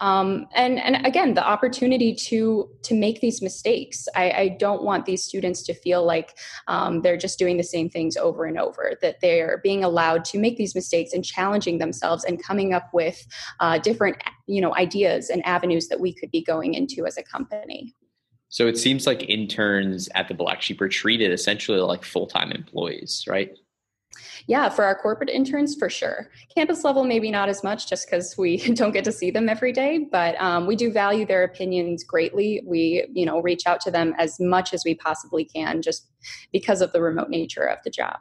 um, 0.00 0.46
and 0.54 0.78
and 0.78 1.04
again 1.06 1.34
the 1.34 1.46
opportunity 1.46 2.14
to 2.14 2.68
to 2.82 2.94
make 2.94 3.20
these 3.20 3.42
mistakes. 3.42 4.08
I, 4.14 4.30
I 4.30 4.48
don't 4.58 4.82
want 4.82 5.06
these 5.06 5.22
students 5.22 5.62
to 5.64 5.74
feel 5.74 6.04
like 6.04 6.36
um, 6.66 7.02
they're 7.02 7.16
just 7.16 7.38
doing 7.38 7.56
the 7.56 7.62
same 7.62 7.88
things 7.88 8.16
over 8.16 8.44
and 8.44 8.58
over 8.58 8.96
that 9.02 9.20
they're 9.20 9.60
being 9.62 9.84
allowed 9.84 10.24
to 10.26 10.38
make 10.38 10.56
these 10.56 10.74
mistakes 10.74 11.12
and 11.12 11.24
challenging 11.24 11.78
themselves 11.78 12.24
and 12.24 12.42
coming 12.42 12.72
up 12.72 12.90
with 12.92 13.26
uh, 13.60 13.78
different 13.78 14.16
you 14.46 14.60
know 14.60 14.74
ideas 14.76 15.30
and 15.30 15.44
avenues 15.46 15.88
that 15.88 16.00
we 16.00 16.12
could 16.12 16.30
be 16.30 16.42
going 16.42 16.74
into 16.74 17.06
as 17.06 17.16
a 17.16 17.22
company. 17.22 17.94
So 18.50 18.66
it 18.66 18.78
seems 18.78 19.06
like 19.06 19.28
interns 19.28 20.08
at 20.14 20.28
the 20.28 20.34
black 20.34 20.62
sheep 20.62 20.80
are 20.80 20.88
treated 20.88 21.32
essentially 21.32 21.78
like 21.80 22.02
full-time 22.02 22.50
employees 22.50 23.24
right 23.28 23.50
yeah, 24.46 24.68
for 24.68 24.84
our 24.84 24.94
corporate 24.94 25.28
interns, 25.28 25.76
for 25.76 25.90
sure. 25.90 26.30
Campus 26.54 26.84
level, 26.84 27.04
maybe 27.04 27.30
not 27.30 27.48
as 27.48 27.62
much 27.62 27.88
just 27.88 28.08
because 28.08 28.36
we 28.36 28.56
don't 28.74 28.92
get 28.92 29.04
to 29.04 29.12
see 29.12 29.30
them 29.30 29.48
every 29.48 29.72
day, 29.72 30.06
but 30.10 30.40
um, 30.40 30.66
we 30.66 30.76
do 30.76 30.90
value 30.90 31.26
their 31.26 31.44
opinions 31.44 32.04
greatly. 32.04 32.62
We, 32.66 33.06
you 33.12 33.26
know, 33.26 33.40
reach 33.40 33.66
out 33.66 33.80
to 33.82 33.90
them 33.90 34.14
as 34.18 34.40
much 34.40 34.72
as 34.72 34.82
we 34.84 34.94
possibly 34.94 35.44
can 35.44 35.82
just 35.82 36.08
because 36.52 36.80
of 36.80 36.92
the 36.92 37.02
remote 37.02 37.28
nature 37.28 37.64
of 37.64 37.78
the 37.84 37.90
job. 37.90 38.16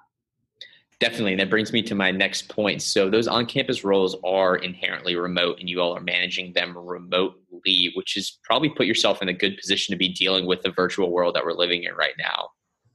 Definitely. 1.00 1.34
And 1.34 1.42
that 1.42 1.52
brings 1.52 1.72
me 1.72 1.84
to 1.84 1.94
my 1.94 2.10
next 2.10 2.50
point. 2.50 2.82
So, 2.82 3.08
those 3.08 3.28
on 3.28 3.46
campus 3.46 3.84
roles 3.84 4.18
are 4.26 4.56
inherently 4.56 5.16
remote, 5.16 5.60
and 5.60 5.70
you 5.70 5.80
all 5.80 5.96
are 5.96 6.02
managing 6.02 6.54
them 6.54 6.76
remotely, 6.76 7.92
which 7.94 8.18
is 8.18 8.40
probably 8.44 8.70
put 8.70 8.88
yourself 8.88 9.22
in 9.22 9.30
a 9.30 9.34
good 9.34 9.58
position 9.58 9.94
to 9.94 9.98
be 9.98 10.10
dealing 10.10 10.48
with 10.48 10.64
the 10.64 10.72
virtual 10.72 11.12
world 11.12 11.36
that 11.36 11.46
we're 11.46 11.54
living 11.54 11.84
in 11.84 11.94
right 11.94 12.16
now. 12.18 12.50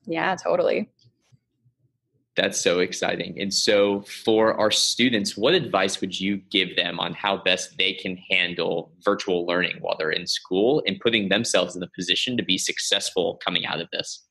Yeah, 0.05 0.35
totally. 0.35 0.91
That's 2.35 2.59
so 2.59 2.79
exciting. 2.79 3.39
And 3.39 3.53
so, 3.53 4.03
for 4.03 4.55
our 4.55 4.71
students, 4.71 5.37
what 5.37 5.53
advice 5.53 6.01
would 6.01 6.19
you 6.19 6.39
give 6.51 6.77
them 6.77 6.99
on 6.99 7.13
how 7.13 7.37
best 7.37 7.77
they 7.77 7.93
can 7.93 8.17
handle 8.31 8.91
virtual 9.05 9.45
learning 9.45 9.77
while 9.81 9.97
they're 9.99 10.11
in 10.11 10.27
school 10.27 10.83
and 10.87 10.99
putting 10.99 11.29
themselves 11.29 11.75
in 11.75 11.81
the 11.81 11.91
position 11.95 12.39
to 12.39 12.43
be 12.43 12.57
successful 12.57 13.39
coming 13.45 13.67
out 13.67 13.81
of 13.81 13.89
this? 13.93 14.25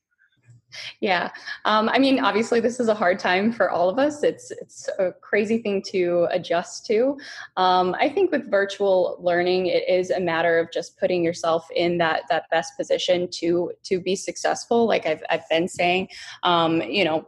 Yeah, 1.00 1.30
um, 1.64 1.88
I 1.90 1.98
mean, 1.98 2.20
obviously, 2.20 2.58
this 2.60 2.80
is 2.80 2.88
a 2.88 2.94
hard 2.94 3.18
time 3.18 3.52
for 3.52 3.70
all 3.70 3.88
of 3.88 3.98
us. 3.98 4.22
It's 4.22 4.50
it's 4.50 4.88
a 4.98 5.12
crazy 5.12 5.58
thing 5.58 5.82
to 5.88 6.26
adjust 6.30 6.86
to. 6.86 7.18
Um, 7.56 7.94
I 8.00 8.08
think 8.08 8.32
with 8.32 8.50
virtual 8.50 9.18
learning, 9.20 9.66
it 9.66 9.88
is 9.88 10.10
a 10.10 10.18
matter 10.18 10.58
of 10.58 10.72
just 10.72 10.98
putting 10.98 11.22
yourself 11.22 11.66
in 11.74 11.98
that 11.98 12.22
that 12.30 12.44
best 12.50 12.76
position 12.76 13.28
to 13.32 13.72
to 13.84 14.00
be 14.00 14.16
successful. 14.16 14.86
Like 14.86 15.06
I've 15.06 15.22
I've 15.30 15.48
been 15.48 15.68
saying, 15.68 16.08
um, 16.42 16.80
you 16.82 17.04
know, 17.04 17.26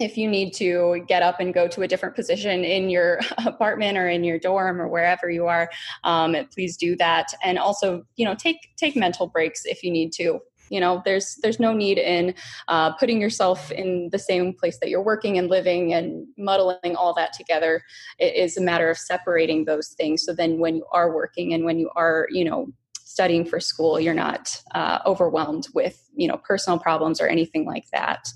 if 0.00 0.16
you 0.16 0.28
need 0.28 0.52
to 0.54 1.04
get 1.06 1.22
up 1.22 1.40
and 1.40 1.52
go 1.54 1.68
to 1.68 1.82
a 1.82 1.88
different 1.88 2.14
position 2.14 2.64
in 2.64 2.90
your 2.90 3.20
apartment 3.46 3.98
or 3.98 4.08
in 4.08 4.24
your 4.24 4.38
dorm 4.38 4.80
or 4.80 4.88
wherever 4.88 5.30
you 5.30 5.46
are 5.46 5.70
um, 6.04 6.36
please 6.52 6.76
do 6.76 6.96
that. 6.96 7.32
And 7.42 7.58
also 7.58 8.04
you 8.16 8.24
know 8.24 8.34
take 8.34 8.70
take 8.76 8.96
mental 8.96 9.26
breaks 9.26 9.64
if 9.64 9.82
you 9.82 9.90
need 9.90 10.12
to. 10.14 10.40
You 10.68 10.78
know 10.78 11.02
there's 11.04 11.36
there's 11.42 11.58
no 11.58 11.72
need 11.72 11.98
in 11.98 12.34
uh, 12.68 12.92
putting 12.94 13.20
yourself 13.20 13.72
in 13.72 14.08
the 14.12 14.20
same 14.20 14.54
place 14.54 14.78
that 14.78 14.88
you're 14.88 15.02
working 15.02 15.36
and 15.36 15.48
living 15.48 15.92
and 15.92 16.26
muddling 16.38 16.94
all 16.96 17.12
that 17.14 17.32
together. 17.32 17.82
It 18.18 18.36
is 18.36 18.56
a 18.56 18.60
matter 18.60 18.88
of 18.88 18.96
separating 18.96 19.64
those 19.64 19.88
things. 19.88 20.24
So 20.24 20.32
then 20.32 20.60
when 20.60 20.76
you 20.76 20.86
are 20.92 21.12
working 21.12 21.54
and 21.54 21.64
when 21.64 21.78
you 21.78 21.90
are 21.96 22.28
you 22.30 22.44
know 22.44 22.68
studying 23.02 23.44
for 23.44 23.58
school 23.58 23.98
you're 23.98 24.14
not 24.14 24.62
uh, 24.76 25.00
overwhelmed 25.04 25.66
with 25.74 26.08
you 26.14 26.28
know 26.28 26.36
personal 26.36 26.78
problems 26.78 27.20
or 27.20 27.26
anything 27.26 27.66
like 27.66 27.86
that. 27.92 28.28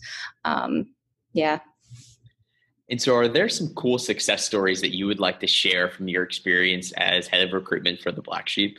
Um, 0.44 0.87
yeah. 1.35 1.61
And 2.88 3.00
so, 3.00 3.14
are 3.17 3.29
there 3.29 3.49
some 3.49 3.75
cool 3.75 3.99
success 3.99 4.45
stories 4.45 4.81
that 4.81 4.95
you 4.95 5.07
would 5.07 5.21
like 5.21 5.41
to 5.41 5.47
share 5.47 5.88
from 5.91 6.09
your 6.09 6.23
experience 6.23 6.93
as 6.93 7.26
head 7.26 7.47
of 7.47 7.53
recruitment 7.53 8.00
for 8.00 8.12
the 8.12 8.23
Black 8.23 8.49
Sheep? 8.49 8.79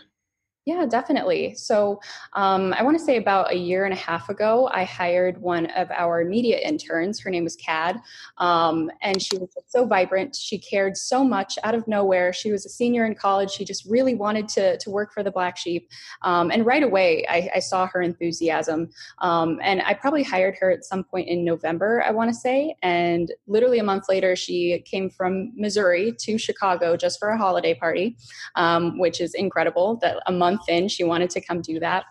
Yeah, 0.65 0.87
definitely. 0.87 1.53
So, 1.53 2.01
um, 2.33 2.73
I 2.73 2.81
want 2.81 2.97
to 2.97 3.03
say 3.03 3.17
about 3.17 3.53
a 3.53 3.55
year 3.55 3.85
and 3.85 3.93
a 3.93 3.97
half 3.97 4.29
ago, 4.29 4.67
I 4.73 4.83
hired 4.83 5.39
one 5.39 5.67
of 5.67 5.91
our 5.91 6.25
media 6.25 6.57
interns. 6.57 7.19
Her 7.19 7.29
name 7.29 7.43
was 7.43 7.55
Cad, 7.55 8.01
um, 8.39 8.89
and 9.03 9.21
she 9.21 9.37
was 9.37 9.55
so 9.67 9.85
vibrant. 9.85 10.35
She 10.35 10.57
cared 10.57 10.97
so 10.97 11.23
much 11.23 11.59
out 11.63 11.75
of 11.75 11.87
nowhere. 11.87 12.33
She 12.33 12.51
was 12.51 12.65
a 12.65 12.69
senior 12.69 13.05
in 13.05 13.13
college. 13.13 13.51
She 13.51 13.63
just 13.63 13.85
really 13.85 14.15
wanted 14.15 14.47
to, 14.49 14.75
to 14.79 14.89
work 14.89 15.13
for 15.13 15.21
the 15.21 15.29
Black 15.29 15.55
Sheep. 15.55 15.87
Um, 16.23 16.49
and 16.49 16.65
right 16.65 16.81
away, 16.81 17.27
I, 17.29 17.47
I, 17.55 17.59
saw 17.59 17.85
her 17.85 18.01
enthusiasm. 18.01 18.89
Um, 19.19 19.59
and 19.61 19.83
I 19.83 19.93
probably 19.93 20.23
hired 20.23 20.55
her 20.59 20.71
at 20.71 20.83
some 20.83 21.03
point 21.03 21.27
in 21.27 21.45
November, 21.45 22.03
I 22.03 22.11
want 22.11 22.31
to 22.31 22.33
say. 22.33 22.75
And 22.81 23.31
literally 23.47 23.77
a 23.77 23.83
month 23.83 24.05
later, 24.09 24.35
she 24.35 24.81
came 24.85 25.11
from 25.11 25.51
Missouri 25.55 26.13
to 26.21 26.37
Chicago 26.39 26.97
just 26.97 27.19
for 27.19 27.29
a 27.29 27.37
holiday 27.37 27.75
party, 27.75 28.17
um, 28.55 28.97
which 28.97 29.21
is 29.21 29.35
incredible 29.35 29.97
that 30.01 30.17
a 30.25 30.31
month 30.31 30.54
month 30.55 30.69
in, 30.69 30.87
she 30.87 31.03
wanted 31.03 31.29
to 31.31 31.41
come 31.41 31.61
do 31.61 31.79
that. 31.79 32.05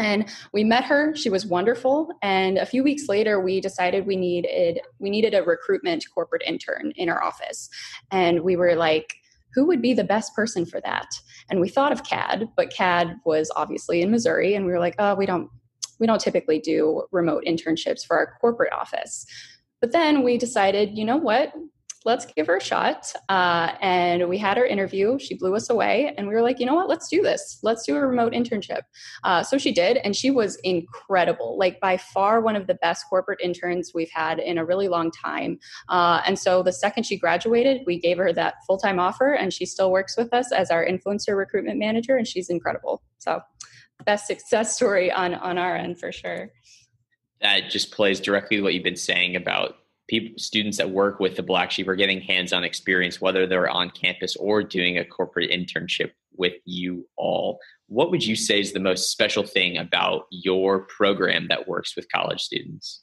And 0.00 0.28
we 0.52 0.62
met 0.62 0.84
her. 0.84 1.14
She 1.16 1.28
was 1.28 1.44
wonderful. 1.44 2.08
And 2.22 2.56
a 2.56 2.66
few 2.66 2.84
weeks 2.84 3.08
later, 3.08 3.40
we 3.40 3.60
decided 3.60 4.06
we 4.06 4.16
needed 4.16 4.80
we 5.00 5.10
needed 5.10 5.34
a 5.34 5.42
recruitment 5.42 6.04
corporate 6.14 6.42
intern 6.46 6.92
in 6.96 7.08
our 7.08 7.22
office. 7.22 7.68
And 8.12 8.42
we 8.42 8.54
were 8.54 8.76
like, 8.76 9.14
who 9.54 9.66
would 9.66 9.82
be 9.82 9.94
the 9.94 10.04
best 10.04 10.34
person 10.36 10.64
for 10.64 10.80
that? 10.82 11.08
And 11.50 11.60
we 11.60 11.68
thought 11.68 11.90
of 11.90 12.04
CAD, 12.04 12.48
but 12.56 12.70
CAD 12.70 13.16
was 13.24 13.50
obviously 13.56 14.02
in 14.02 14.10
Missouri, 14.10 14.54
and 14.54 14.66
we 14.66 14.72
were 14.72 14.78
like, 14.78 14.94
oh, 14.98 15.14
we 15.16 15.26
don't 15.26 15.50
we 15.98 16.06
don't 16.06 16.20
typically 16.20 16.60
do 16.60 17.02
remote 17.10 17.42
internships 17.44 18.06
for 18.06 18.16
our 18.16 18.38
corporate 18.40 18.72
office. 18.72 19.26
But 19.80 19.92
then 19.92 20.22
we 20.22 20.38
decided, 20.38 20.96
you 20.96 21.04
know 21.04 21.16
what? 21.16 21.52
Let's 22.08 22.24
give 22.24 22.46
her 22.46 22.56
a 22.56 22.60
shot. 22.60 23.12
Uh, 23.28 23.72
and 23.82 24.30
we 24.30 24.38
had 24.38 24.56
her 24.56 24.64
interview. 24.64 25.18
She 25.18 25.34
blew 25.34 25.54
us 25.54 25.68
away. 25.68 26.14
And 26.16 26.26
we 26.26 26.34
were 26.34 26.40
like, 26.40 26.58
you 26.58 26.64
know 26.64 26.74
what? 26.74 26.88
Let's 26.88 27.06
do 27.06 27.20
this. 27.20 27.58
Let's 27.62 27.84
do 27.84 27.94
a 27.96 28.00
remote 28.00 28.32
internship. 28.32 28.80
Uh, 29.24 29.42
so 29.42 29.58
she 29.58 29.72
did. 29.72 29.98
And 29.98 30.16
she 30.16 30.30
was 30.30 30.56
incredible. 30.64 31.58
Like, 31.58 31.78
by 31.80 31.98
far, 31.98 32.40
one 32.40 32.56
of 32.56 32.66
the 32.66 32.76
best 32.76 33.04
corporate 33.10 33.40
interns 33.42 33.92
we've 33.94 34.10
had 34.10 34.38
in 34.38 34.56
a 34.56 34.64
really 34.64 34.88
long 34.88 35.10
time. 35.10 35.58
Uh, 35.90 36.22
and 36.26 36.38
so 36.38 36.62
the 36.62 36.72
second 36.72 37.04
she 37.04 37.18
graduated, 37.18 37.82
we 37.86 38.00
gave 38.00 38.16
her 38.16 38.32
that 38.32 38.54
full 38.66 38.78
time 38.78 38.98
offer. 38.98 39.34
And 39.34 39.52
she 39.52 39.66
still 39.66 39.92
works 39.92 40.16
with 40.16 40.32
us 40.32 40.50
as 40.50 40.70
our 40.70 40.84
influencer 40.84 41.36
recruitment 41.36 41.78
manager. 41.78 42.16
And 42.16 42.26
she's 42.26 42.48
incredible. 42.48 43.02
So, 43.18 43.40
best 44.06 44.26
success 44.26 44.74
story 44.74 45.12
on, 45.12 45.34
on 45.34 45.58
our 45.58 45.76
end 45.76 46.00
for 46.00 46.10
sure. 46.10 46.48
That 47.42 47.68
just 47.68 47.90
plays 47.90 48.18
directly 48.18 48.62
what 48.62 48.72
you've 48.72 48.82
been 48.82 48.96
saying 48.96 49.36
about 49.36 49.74
people, 50.08 50.38
students 50.38 50.78
that 50.78 50.90
work 50.90 51.20
with 51.20 51.36
the 51.36 51.42
Black 51.42 51.70
Sheep 51.70 51.88
are 51.88 51.94
getting 51.94 52.20
hands-on 52.20 52.64
experience, 52.64 53.20
whether 53.20 53.46
they're 53.46 53.68
on 53.68 53.90
campus 53.90 54.36
or 54.36 54.62
doing 54.62 54.98
a 54.98 55.04
corporate 55.04 55.50
internship 55.50 56.10
with 56.36 56.54
you 56.64 57.06
all. 57.16 57.58
What 57.86 58.10
would 58.10 58.24
you 58.24 58.36
say 58.36 58.60
is 58.60 58.72
the 58.72 58.80
most 58.80 59.10
special 59.10 59.44
thing 59.44 59.78
about 59.78 60.26
your 60.30 60.80
program 60.80 61.48
that 61.48 61.68
works 61.68 61.94
with 61.94 62.10
college 62.10 62.42
students? 62.42 63.02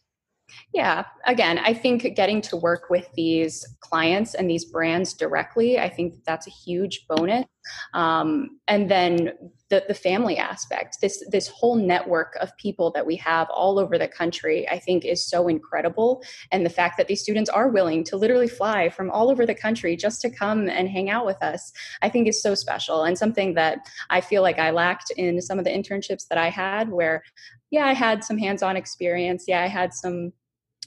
Yeah, 0.73 1.05
again, 1.25 1.59
I 1.59 1.73
think 1.73 2.03
getting 2.15 2.41
to 2.41 2.55
work 2.55 2.89
with 2.89 3.07
these 3.15 3.65
clients 3.81 4.35
and 4.35 4.49
these 4.49 4.65
brands 4.65 5.13
directly, 5.13 5.79
I 5.79 5.89
think 5.89 6.23
that's 6.25 6.47
a 6.47 6.51
huge 6.51 7.05
bonus. 7.09 7.45
Um, 7.93 8.59
and 8.67 8.89
then 8.89 9.31
the, 9.69 9.83
the 9.87 9.93
family 9.93 10.37
aspect, 10.37 10.97
this 11.01 11.23
this 11.31 11.47
whole 11.47 11.75
network 11.75 12.35
of 12.39 12.55
people 12.57 12.91
that 12.91 13.05
we 13.05 13.15
have 13.15 13.49
all 13.49 13.79
over 13.79 13.97
the 13.97 14.07
country, 14.07 14.67
I 14.69 14.77
think 14.77 15.03
is 15.03 15.27
so 15.27 15.47
incredible. 15.47 16.23
And 16.51 16.65
the 16.65 16.69
fact 16.69 16.97
that 16.97 17.07
these 17.07 17.21
students 17.21 17.49
are 17.49 17.69
willing 17.69 18.03
to 18.05 18.17
literally 18.17 18.47
fly 18.47 18.89
from 18.89 19.09
all 19.09 19.29
over 19.29 19.45
the 19.45 19.55
country 19.55 19.95
just 19.95 20.21
to 20.21 20.29
come 20.29 20.69
and 20.69 20.87
hang 20.87 21.09
out 21.09 21.25
with 21.25 21.41
us, 21.41 21.71
I 22.01 22.09
think 22.09 22.27
is 22.27 22.41
so 22.41 22.53
special 22.53 23.03
and 23.03 23.17
something 23.17 23.55
that 23.55 23.79
I 24.09 24.21
feel 24.21 24.43
like 24.43 24.59
I 24.59 24.69
lacked 24.69 25.11
in 25.17 25.41
some 25.41 25.57
of 25.57 25.65
the 25.65 25.71
internships 25.71 26.27
that 26.27 26.37
I 26.37 26.49
had, 26.49 26.89
where 26.89 27.23
yeah, 27.71 27.87
I 27.87 27.93
had 27.93 28.23
some 28.23 28.37
hands-on 28.37 28.77
experience. 28.77 29.45
Yeah, 29.47 29.63
I 29.63 29.67
had 29.67 29.93
some 29.93 30.31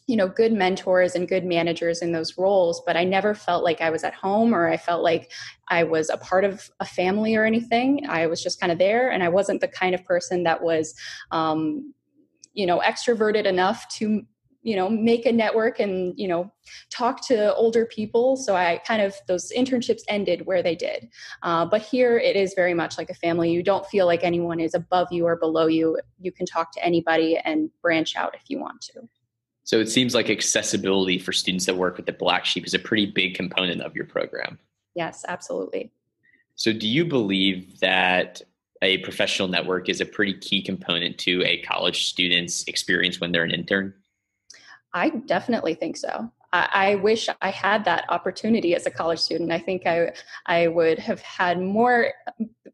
you 0.09 0.17
know 0.17 0.27
good 0.27 0.53
mentors 0.53 1.15
and 1.15 1.29
good 1.29 1.45
managers 1.45 2.00
in 2.00 2.12
those 2.12 2.37
roles 2.38 2.83
but 2.87 2.97
i 2.97 3.05
never 3.05 3.35
felt 3.35 3.62
like 3.62 3.81
i 3.81 3.91
was 3.91 4.03
at 4.03 4.15
home 4.15 4.55
or 4.55 4.67
i 4.67 4.77
felt 4.77 5.03
like 5.03 5.31
i 5.69 5.85
was 5.85 6.09
a 6.09 6.17
part 6.17 6.45
of 6.45 6.69
a 6.81 6.85
family 6.85 7.37
or 7.37 7.45
anything. 7.45 8.09
I 8.09 8.27
was 8.27 8.43
just 8.43 8.59
kind 8.59 8.73
of 8.73 8.79
there 8.79 9.11
and 9.11 9.23
i 9.23 9.29
wasn't 9.29 9.61
the 9.61 9.69
kind 9.69 9.95
of 9.95 10.05
person 10.05 10.43
that 10.45 10.62
was 10.62 10.95
um, 11.31 11.95
you 12.55 12.67
know 12.67 12.81
extroverted 12.81 13.45
enough 13.45 13.87
to 13.99 14.23
you 14.62 14.77
know 14.77 14.88
make 14.88 15.27
a 15.27 15.33
network 15.33 15.79
and 15.79 16.19
you 16.19 16.27
know 16.27 16.50
talk 16.91 17.27
to 17.29 17.55
older 17.55 17.87
people. 17.87 18.37
So 18.37 18.57
i 18.57 18.81
kind 18.87 19.00
of 19.03 19.15
those 19.27 19.53
internships 19.57 20.03
ended 20.09 20.47
where 20.47 20.62
they 20.62 20.75
did. 20.75 21.09
Uh, 21.43 21.65
but 21.67 21.83
here 21.83 22.19
it 22.19 22.35
is 22.35 22.55
very 22.55 22.75
much 22.75 22.99
like 22.99 23.11
a 23.11 23.15
family. 23.15 23.50
You 23.50 23.62
don't 23.62 23.87
feel 23.87 24.07
like 24.07 24.25
anyone 24.25 24.59
is 24.61 24.75
above 24.75 25.09
you 25.11 25.27
or 25.27 25.37
below 25.37 25.67
you. 25.67 25.99
You 26.21 26.33
can 26.33 26.47
talk 26.47 26.73
to 26.73 26.85
anybody 26.85 27.38
and 27.38 27.71
branch 27.83 28.17
out 28.17 28.35
if 28.35 28.43
you 28.49 28.59
want 28.59 28.81
to 28.83 29.09
So 29.68 29.78
it 29.78 29.90
seems 29.90 30.14
like 30.14 30.30
accessibility 30.30 31.18
for 31.18 31.30
students 31.30 31.66
that 31.66 31.76
work 31.76 31.98
with 31.98 32.06
the 32.06 32.12
Black 32.14 32.46
Sheep 32.46 32.66
is 32.66 32.72
a 32.72 32.78
pretty 32.78 33.04
big 33.04 33.34
component 33.34 33.82
of 33.82 33.94
your 33.94 34.06
program. 34.06 34.58
Yes, 34.94 35.26
absolutely. 35.28 35.92
So 36.54 36.72
do 36.72 36.88
you 36.88 37.04
believe 37.04 37.78
that 37.80 38.40
a 38.80 38.96
professional 38.98 39.46
network 39.46 39.90
is 39.90 40.00
a 40.00 40.06
pretty 40.06 40.32
key 40.32 40.62
component 40.62 41.18
to 41.18 41.44
a 41.44 41.58
college 41.58 42.06
student's 42.06 42.64
experience 42.64 43.20
when 43.20 43.30
they're 43.30 43.44
an 43.44 43.50
intern? 43.50 43.92
I 44.94 45.10
definitely 45.10 45.75
think 45.75 45.98
so. 45.98 46.32
I, 46.50 46.68
I, 46.72 46.94
wish 46.94 47.28
I 47.42 47.50
had 47.50 47.84
that 47.84 48.06
opportunity 48.08 48.75
as 48.75 48.87
a 48.87 48.90
college 48.90 49.18
student. 49.18 49.52
I 49.52 49.58
think 49.58 49.87
I 49.87 50.14
I 50.46 50.68
would 50.68 50.98
have 50.98 51.20
had 51.20 51.60
more, 51.60 52.14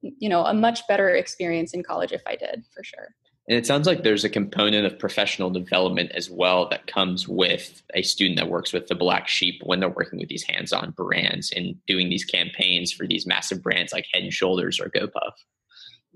you 0.00 0.28
know, 0.28 0.44
a 0.44 0.54
much 0.54 0.86
better 0.86 1.08
experience 1.08 1.74
in 1.74 1.82
college 1.82 2.12
if 2.12 2.22
I 2.24 2.36
did, 2.36 2.62
for 2.72 2.84
sure. 2.84 3.16
And 3.46 3.58
it 3.58 3.66
sounds 3.66 3.86
like 3.86 4.02
there's 4.02 4.24
a 4.24 4.30
component 4.30 4.86
of 4.86 4.98
professional 4.98 5.50
development 5.50 6.12
as 6.12 6.30
well 6.30 6.66
that 6.70 6.86
comes 6.86 7.28
with 7.28 7.82
a 7.92 8.02
student 8.02 8.38
that 8.38 8.48
works 8.48 8.72
with 8.72 8.86
the 8.86 8.94
Black 8.94 9.28
Sheep 9.28 9.60
when 9.64 9.80
they're 9.80 9.90
working 9.90 10.18
with 10.18 10.30
these 10.30 10.44
hands-on 10.44 10.92
brands 10.92 11.52
and 11.52 11.74
doing 11.86 12.08
these 12.08 12.24
campaigns 12.24 12.90
for 12.90 13.06
these 13.06 13.26
massive 13.26 13.62
brands 13.62 13.92
like 13.92 14.06
Head 14.14 14.22
and 14.22 14.32
Shoulders 14.32 14.80
or 14.80 14.88
GoPuff. 14.88 15.32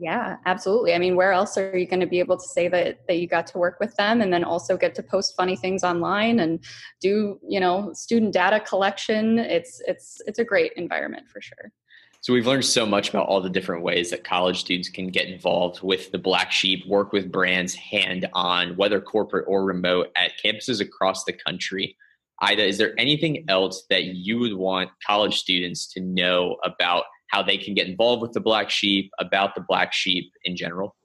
Yeah, 0.01 0.37
absolutely. 0.47 0.95
I 0.95 0.99
mean, 0.99 1.17
where 1.17 1.33
else 1.33 1.59
are 1.59 1.77
you 1.77 1.85
going 1.85 2.01
to 2.01 2.07
be 2.07 2.21
able 2.21 2.37
to 2.37 2.47
say 2.47 2.69
that 2.69 3.01
that 3.09 3.19
you 3.19 3.27
got 3.27 3.49
to 3.49 3.59
work 3.59 3.81
with 3.81 3.95
them 3.97 4.21
and 4.21 4.33
then 4.33 4.45
also 4.45 4.77
get 4.77 4.95
to 4.95 5.03
post 5.03 5.35
funny 5.37 5.57
things 5.57 5.83
online 5.83 6.39
and 6.39 6.65
do, 7.01 7.41
you 7.47 7.59
know, 7.59 7.93
student 7.95 8.33
data 8.33 8.61
collection? 8.61 9.41
It's 9.41 9.83
it's 9.89 10.23
it's 10.27 10.39
a 10.39 10.45
great 10.45 10.73
environment 10.77 11.29
for 11.29 11.41
sure. 11.41 11.73
So 12.21 12.33
we've 12.33 12.47
learned 12.49 12.65
so 12.65 12.85
much 12.85 13.11
about 13.11 13.27
all 13.29 13.41
the 13.41 13.49
different 13.49 13.85
ways 13.85 14.11
that 14.11 14.25
college 14.25 14.59
students 14.59 14.89
can 14.89 15.09
get 15.09 15.29
involved 15.29 15.83
with 15.83 16.11
the 16.11 16.19
Black 16.19 16.51
Sheep, 16.51 16.85
work 16.87 17.13
with 17.13 17.31
brands 17.31 17.75
hand 17.75 18.29
on, 18.35 18.77
whether 18.77 19.01
corporate 19.01 19.45
or 19.47 19.65
remote 19.65 20.09
at 20.17 20.33
campuses 20.45 20.81
across 20.81 21.25
the 21.25 21.33
country. 21.33 21.97
Aida, 22.43 22.67
is 22.67 22.77
there 22.77 22.95
anything 22.99 23.45
else 23.49 23.85
that 23.89 24.05
you 24.05 24.39
would 24.41 24.55
want 24.55 24.91
college 25.07 25.39
students 25.39 25.87
to 25.93 26.01
know 26.01 26.57
about 26.65 27.05
how 27.29 27.43
they 27.43 27.57
can 27.57 27.75
get 27.75 27.87
involved 27.87 28.23
with 28.23 28.33
the 28.33 28.41
black 28.41 28.69
sheep, 28.69 29.13
about 29.21 29.55
the 29.55 29.65
black 29.69 29.93
sheep 29.93 30.33
in 30.45 30.57
general? 30.57 30.97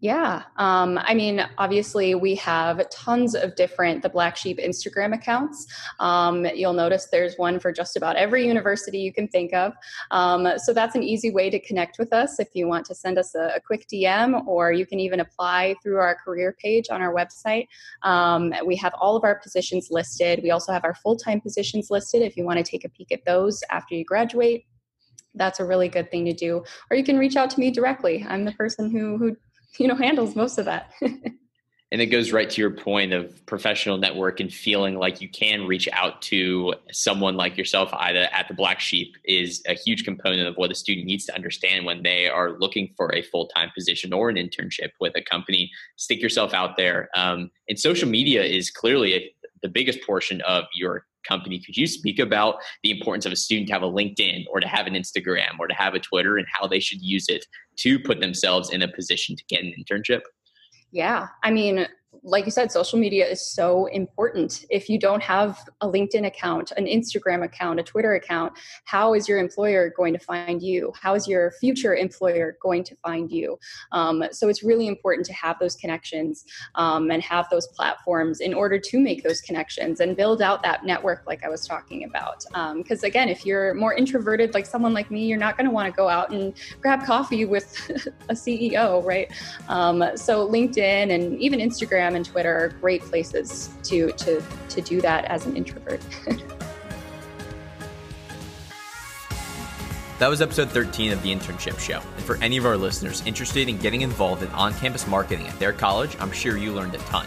Yeah. 0.00 0.42
Um, 0.56 0.98
I 1.02 1.14
mean, 1.14 1.46
obviously, 1.58 2.14
we 2.14 2.34
have 2.36 2.88
tons 2.90 3.34
of 3.34 3.54
different 3.56 4.02
The 4.02 4.08
Black 4.08 4.36
Sheep 4.36 4.58
Instagram 4.58 5.14
accounts. 5.14 5.66
Um, 6.00 6.44
you'll 6.44 6.74
notice 6.74 7.08
there's 7.10 7.36
one 7.36 7.58
for 7.58 7.72
just 7.72 7.96
about 7.96 8.16
every 8.16 8.46
university 8.46 8.98
you 8.98 9.12
can 9.12 9.28
think 9.28 9.54
of. 9.54 9.72
Um, 10.10 10.48
so 10.58 10.72
that's 10.72 10.94
an 10.94 11.02
easy 11.02 11.30
way 11.30 11.48
to 11.50 11.58
connect 11.58 11.98
with 11.98 12.12
us 12.12 12.38
if 12.38 12.48
you 12.52 12.68
want 12.68 12.84
to 12.86 12.94
send 12.94 13.18
us 13.18 13.34
a, 13.34 13.54
a 13.56 13.60
quick 13.60 13.86
DM, 13.88 14.46
or 14.46 14.72
you 14.72 14.86
can 14.86 15.00
even 15.00 15.20
apply 15.20 15.74
through 15.82 15.96
our 15.96 16.14
career 16.14 16.54
page 16.60 16.86
on 16.90 17.00
our 17.00 17.14
website. 17.14 17.66
Um, 18.02 18.52
we 18.64 18.76
have 18.76 18.92
all 19.00 19.16
of 19.16 19.24
our 19.24 19.36
positions 19.40 19.88
listed. 19.90 20.40
We 20.42 20.50
also 20.50 20.72
have 20.72 20.84
our 20.84 20.94
full 20.94 21.16
time 21.16 21.40
positions 21.40 21.90
listed 21.90 22.22
if 22.22 22.36
you 22.36 22.44
want 22.44 22.58
to 22.58 22.70
take 22.70 22.84
a 22.84 22.88
peek 22.88 23.12
at 23.12 23.24
those 23.24 23.62
after 23.70 23.94
you 23.94 24.04
graduate 24.04 24.66
that's 25.36 25.60
a 25.60 25.64
really 25.64 25.88
good 25.88 26.10
thing 26.10 26.24
to 26.24 26.32
do 26.32 26.64
or 26.90 26.96
you 26.96 27.04
can 27.04 27.18
reach 27.18 27.36
out 27.36 27.50
to 27.50 27.60
me 27.60 27.70
directly 27.70 28.24
i'm 28.28 28.44
the 28.46 28.52
person 28.52 28.90
who 28.90 29.18
who 29.18 29.36
you 29.78 29.88
know 29.88 29.94
handles 29.94 30.34
most 30.34 30.58
of 30.58 30.64
that. 30.64 30.92
And 31.92 32.00
it 32.00 32.06
goes 32.06 32.32
right 32.32 32.50
to 32.50 32.60
your 32.60 32.72
point 32.72 33.12
of 33.12 33.46
professional 33.46 33.96
network 33.96 34.40
and 34.40 34.52
feeling 34.52 34.96
like 34.96 35.20
you 35.20 35.28
can 35.28 35.68
reach 35.68 35.88
out 35.92 36.20
to 36.22 36.74
someone 36.90 37.36
like 37.36 37.56
yourself 37.56 37.90
either 37.94 38.28
at 38.32 38.48
the 38.48 38.54
black 38.54 38.80
sheep 38.80 39.16
is 39.24 39.62
a 39.68 39.74
huge 39.74 40.04
component 40.04 40.48
of 40.48 40.56
what 40.56 40.72
a 40.72 40.74
student 40.74 41.06
needs 41.06 41.24
to 41.26 41.34
understand 41.34 41.86
when 41.86 42.02
they 42.02 42.28
are 42.28 42.58
looking 42.58 42.92
for 42.96 43.14
a 43.14 43.22
full-time 43.22 43.70
position 43.72 44.12
or 44.12 44.28
an 44.28 44.34
internship 44.34 44.90
with 45.00 45.12
a 45.14 45.22
company. 45.22 45.70
Stick 45.94 46.20
yourself 46.20 46.52
out 46.52 46.76
there. 46.76 47.08
Um, 47.14 47.52
and 47.68 47.78
social 47.78 48.08
media 48.08 48.42
is 48.42 48.68
clearly 48.68 49.14
a, 49.14 49.32
the 49.62 49.68
biggest 49.68 50.02
portion 50.04 50.40
of 50.40 50.64
your 50.74 51.06
company. 51.26 51.58
Could 51.58 51.76
you 51.76 51.86
speak 51.86 52.18
about 52.18 52.56
the 52.82 52.90
importance 52.90 53.26
of 53.26 53.32
a 53.32 53.36
student 53.36 53.68
to 53.68 53.74
have 53.74 53.82
a 53.82 53.90
LinkedIn 53.90 54.44
or 54.50 54.60
to 54.60 54.68
have 54.68 54.86
an 54.86 54.94
Instagram 54.94 55.58
or 55.58 55.66
to 55.66 55.74
have 55.74 55.94
a 55.94 56.00
Twitter 56.00 56.38
and 56.38 56.46
how 56.50 56.66
they 56.66 56.80
should 56.80 57.02
use 57.02 57.28
it 57.28 57.44
to 57.76 57.98
put 57.98 58.20
themselves 58.20 58.70
in 58.70 58.82
a 58.82 58.88
position 58.88 59.36
to 59.36 59.44
get 59.48 59.62
an 59.62 59.72
internship? 59.78 60.22
Yeah. 60.92 61.28
I 61.42 61.50
mean, 61.50 61.86
like 62.26 62.44
you 62.44 62.50
said, 62.50 62.72
social 62.72 62.98
media 62.98 63.26
is 63.26 63.40
so 63.40 63.86
important. 63.86 64.64
If 64.68 64.88
you 64.88 64.98
don't 64.98 65.22
have 65.22 65.58
a 65.80 65.86
LinkedIn 65.86 66.26
account, 66.26 66.72
an 66.76 66.86
Instagram 66.86 67.44
account, 67.44 67.78
a 67.78 67.82
Twitter 67.84 68.14
account, 68.14 68.52
how 68.84 69.14
is 69.14 69.28
your 69.28 69.38
employer 69.38 69.92
going 69.96 70.12
to 70.12 70.18
find 70.18 70.60
you? 70.60 70.92
How 71.00 71.14
is 71.14 71.28
your 71.28 71.52
future 71.52 71.94
employer 71.94 72.58
going 72.60 72.82
to 72.84 72.96
find 72.96 73.30
you? 73.30 73.58
Um, 73.92 74.24
so 74.32 74.48
it's 74.48 74.64
really 74.64 74.88
important 74.88 75.24
to 75.26 75.32
have 75.34 75.58
those 75.60 75.76
connections 75.76 76.44
um, 76.74 77.10
and 77.10 77.22
have 77.22 77.48
those 77.50 77.68
platforms 77.68 78.40
in 78.40 78.54
order 78.54 78.78
to 78.78 78.98
make 78.98 79.22
those 79.22 79.40
connections 79.40 80.00
and 80.00 80.16
build 80.16 80.42
out 80.42 80.62
that 80.64 80.84
network, 80.84 81.22
like 81.26 81.44
I 81.44 81.48
was 81.48 81.66
talking 81.66 82.04
about. 82.04 82.44
Because 82.76 83.04
um, 83.04 83.06
again, 83.06 83.28
if 83.28 83.46
you're 83.46 83.72
more 83.74 83.94
introverted, 83.94 84.52
like 84.52 84.66
someone 84.66 84.92
like 84.92 85.10
me, 85.10 85.26
you're 85.26 85.38
not 85.38 85.56
going 85.56 85.66
to 85.66 85.72
want 85.72 85.92
to 85.92 85.96
go 85.96 86.08
out 86.08 86.30
and 86.30 86.54
grab 86.80 87.04
coffee 87.04 87.44
with 87.44 87.88
a 88.28 88.34
CEO, 88.34 89.04
right? 89.04 89.30
Um, 89.68 90.02
so 90.16 90.48
LinkedIn 90.48 91.14
and 91.14 91.40
even 91.40 91.60
Instagram 91.60 92.15
Instagram 92.15 92.15
and 92.16 92.26
Twitter 92.26 92.52
are 92.56 92.68
great 92.80 93.02
places 93.02 93.70
to 93.84 94.10
to 94.12 94.42
to 94.68 94.80
do 94.80 95.00
that 95.00 95.24
as 95.26 95.46
an 95.46 95.56
introvert. 95.56 96.00
That 100.18 100.28
was 100.28 100.40
episode 100.40 100.70
13 100.70 101.12
of 101.12 101.22
the 101.22 101.30
Internship 101.30 101.78
Show. 101.78 102.00
And 102.16 102.24
for 102.24 102.36
any 102.36 102.56
of 102.56 102.64
our 102.64 102.78
listeners 102.78 103.22
interested 103.26 103.68
in 103.68 103.76
getting 103.76 104.00
involved 104.00 104.42
in 104.42 104.48
on 104.52 104.72
campus 104.72 105.06
marketing 105.06 105.46
at 105.46 105.58
their 105.58 105.74
college, 105.74 106.16
I'm 106.18 106.32
sure 106.32 106.56
you 106.56 106.72
learned 106.72 106.94
a 106.94 106.98
ton. 107.00 107.26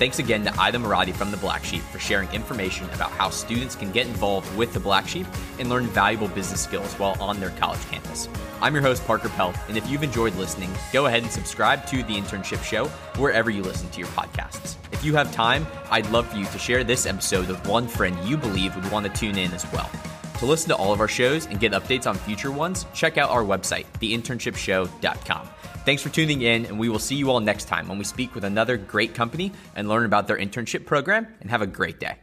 Thanks 0.00 0.18
again 0.18 0.42
to 0.44 0.58
Aida 0.58 0.78
Moradi 0.78 1.14
from 1.14 1.30
the 1.30 1.36
Black 1.36 1.62
Sheep 1.62 1.82
for 1.82 1.98
sharing 1.98 2.30
information 2.30 2.88
about 2.94 3.10
how 3.10 3.28
students 3.28 3.76
can 3.76 3.92
get 3.92 4.06
involved 4.06 4.50
with 4.56 4.72
the 4.72 4.80
Black 4.80 5.06
Sheep 5.06 5.26
and 5.58 5.68
learn 5.68 5.84
valuable 5.88 6.28
business 6.28 6.62
skills 6.62 6.94
while 6.94 7.20
on 7.20 7.38
their 7.38 7.50
college 7.50 7.84
campus. 7.90 8.26
I'm 8.62 8.72
your 8.72 8.82
host, 8.82 9.06
Parker 9.06 9.28
Pell, 9.28 9.52
and 9.68 9.76
if 9.76 9.86
you've 9.90 10.02
enjoyed 10.02 10.34
listening, 10.36 10.70
go 10.90 11.04
ahead 11.04 11.22
and 11.22 11.30
subscribe 11.30 11.84
to 11.88 12.02
The 12.02 12.14
Internship 12.14 12.64
Show 12.64 12.86
wherever 13.18 13.50
you 13.50 13.62
listen 13.62 13.90
to 13.90 13.98
your 13.98 14.08
podcasts. 14.08 14.76
If 14.90 15.04
you 15.04 15.14
have 15.16 15.34
time, 15.34 15.66
I'd 15.90 16.08
love 16.10 16.26
for 16.28 16.38
you 16.38 16.46
to 16.46 16.58
share 16.58 16.82
this 16.82 17.04
episode 17.04 17.48
with 17.48 17.68
one 17.68 17.86
friend 17.86 18.16
you 18.26 18.38
believe 18.38 18.74
would 18.76 18.90
want 18.90 19.04
to 19.04 19.12
tune 19.12 19.36
in 19.36 19.52
as 19.52 19.70
well. 19.70 19.90
To 20.38 20.46
listen 20.46 20.70
to 20.70 20.76
all 20.76 20.94
of 20.94 21.00
our 21.00 21.08
shows 21.08 21.44
and 21.44 21.60
get 21.60 21.72
updates 21.72 22.06
on 22.06 22.16
future 22.16 22.50
ones, 22.50 22.86
check 22.94 23.18
out 23.18 23.28
our 23.28 23.44
website, 23.44 23.84
theinternshipshow.com. 24.00 25.50
Thanks 25.84 26.02
for 26.02 26.10
tuning 26.10 26.42
in, 26.42 26.66
and 26.66 26.78
we 26.78 26.88
will 26.88 26.98
see 26.98 27.16
you 27.16 27.30
all 27.30 27.40
next 27.40 27.64
time 27.64 27.88
when 27.88 27.98
we 27.98 28.04
speak 28.04 28.34
with 28.34 28.44
another 28.44 28.76
great 28.76 29.14
company 29.14 29.52
and 29.74 29.88
learn 29.88 30.04
about 30.04 30.28
their 30.28 30.36
internship 30.36 30.84
program. 30.84 31.26
And 31.40 31.50
have 31.50 31.62
a 31.62 31.66
great 31.66 31.98
day. 31.98 32.16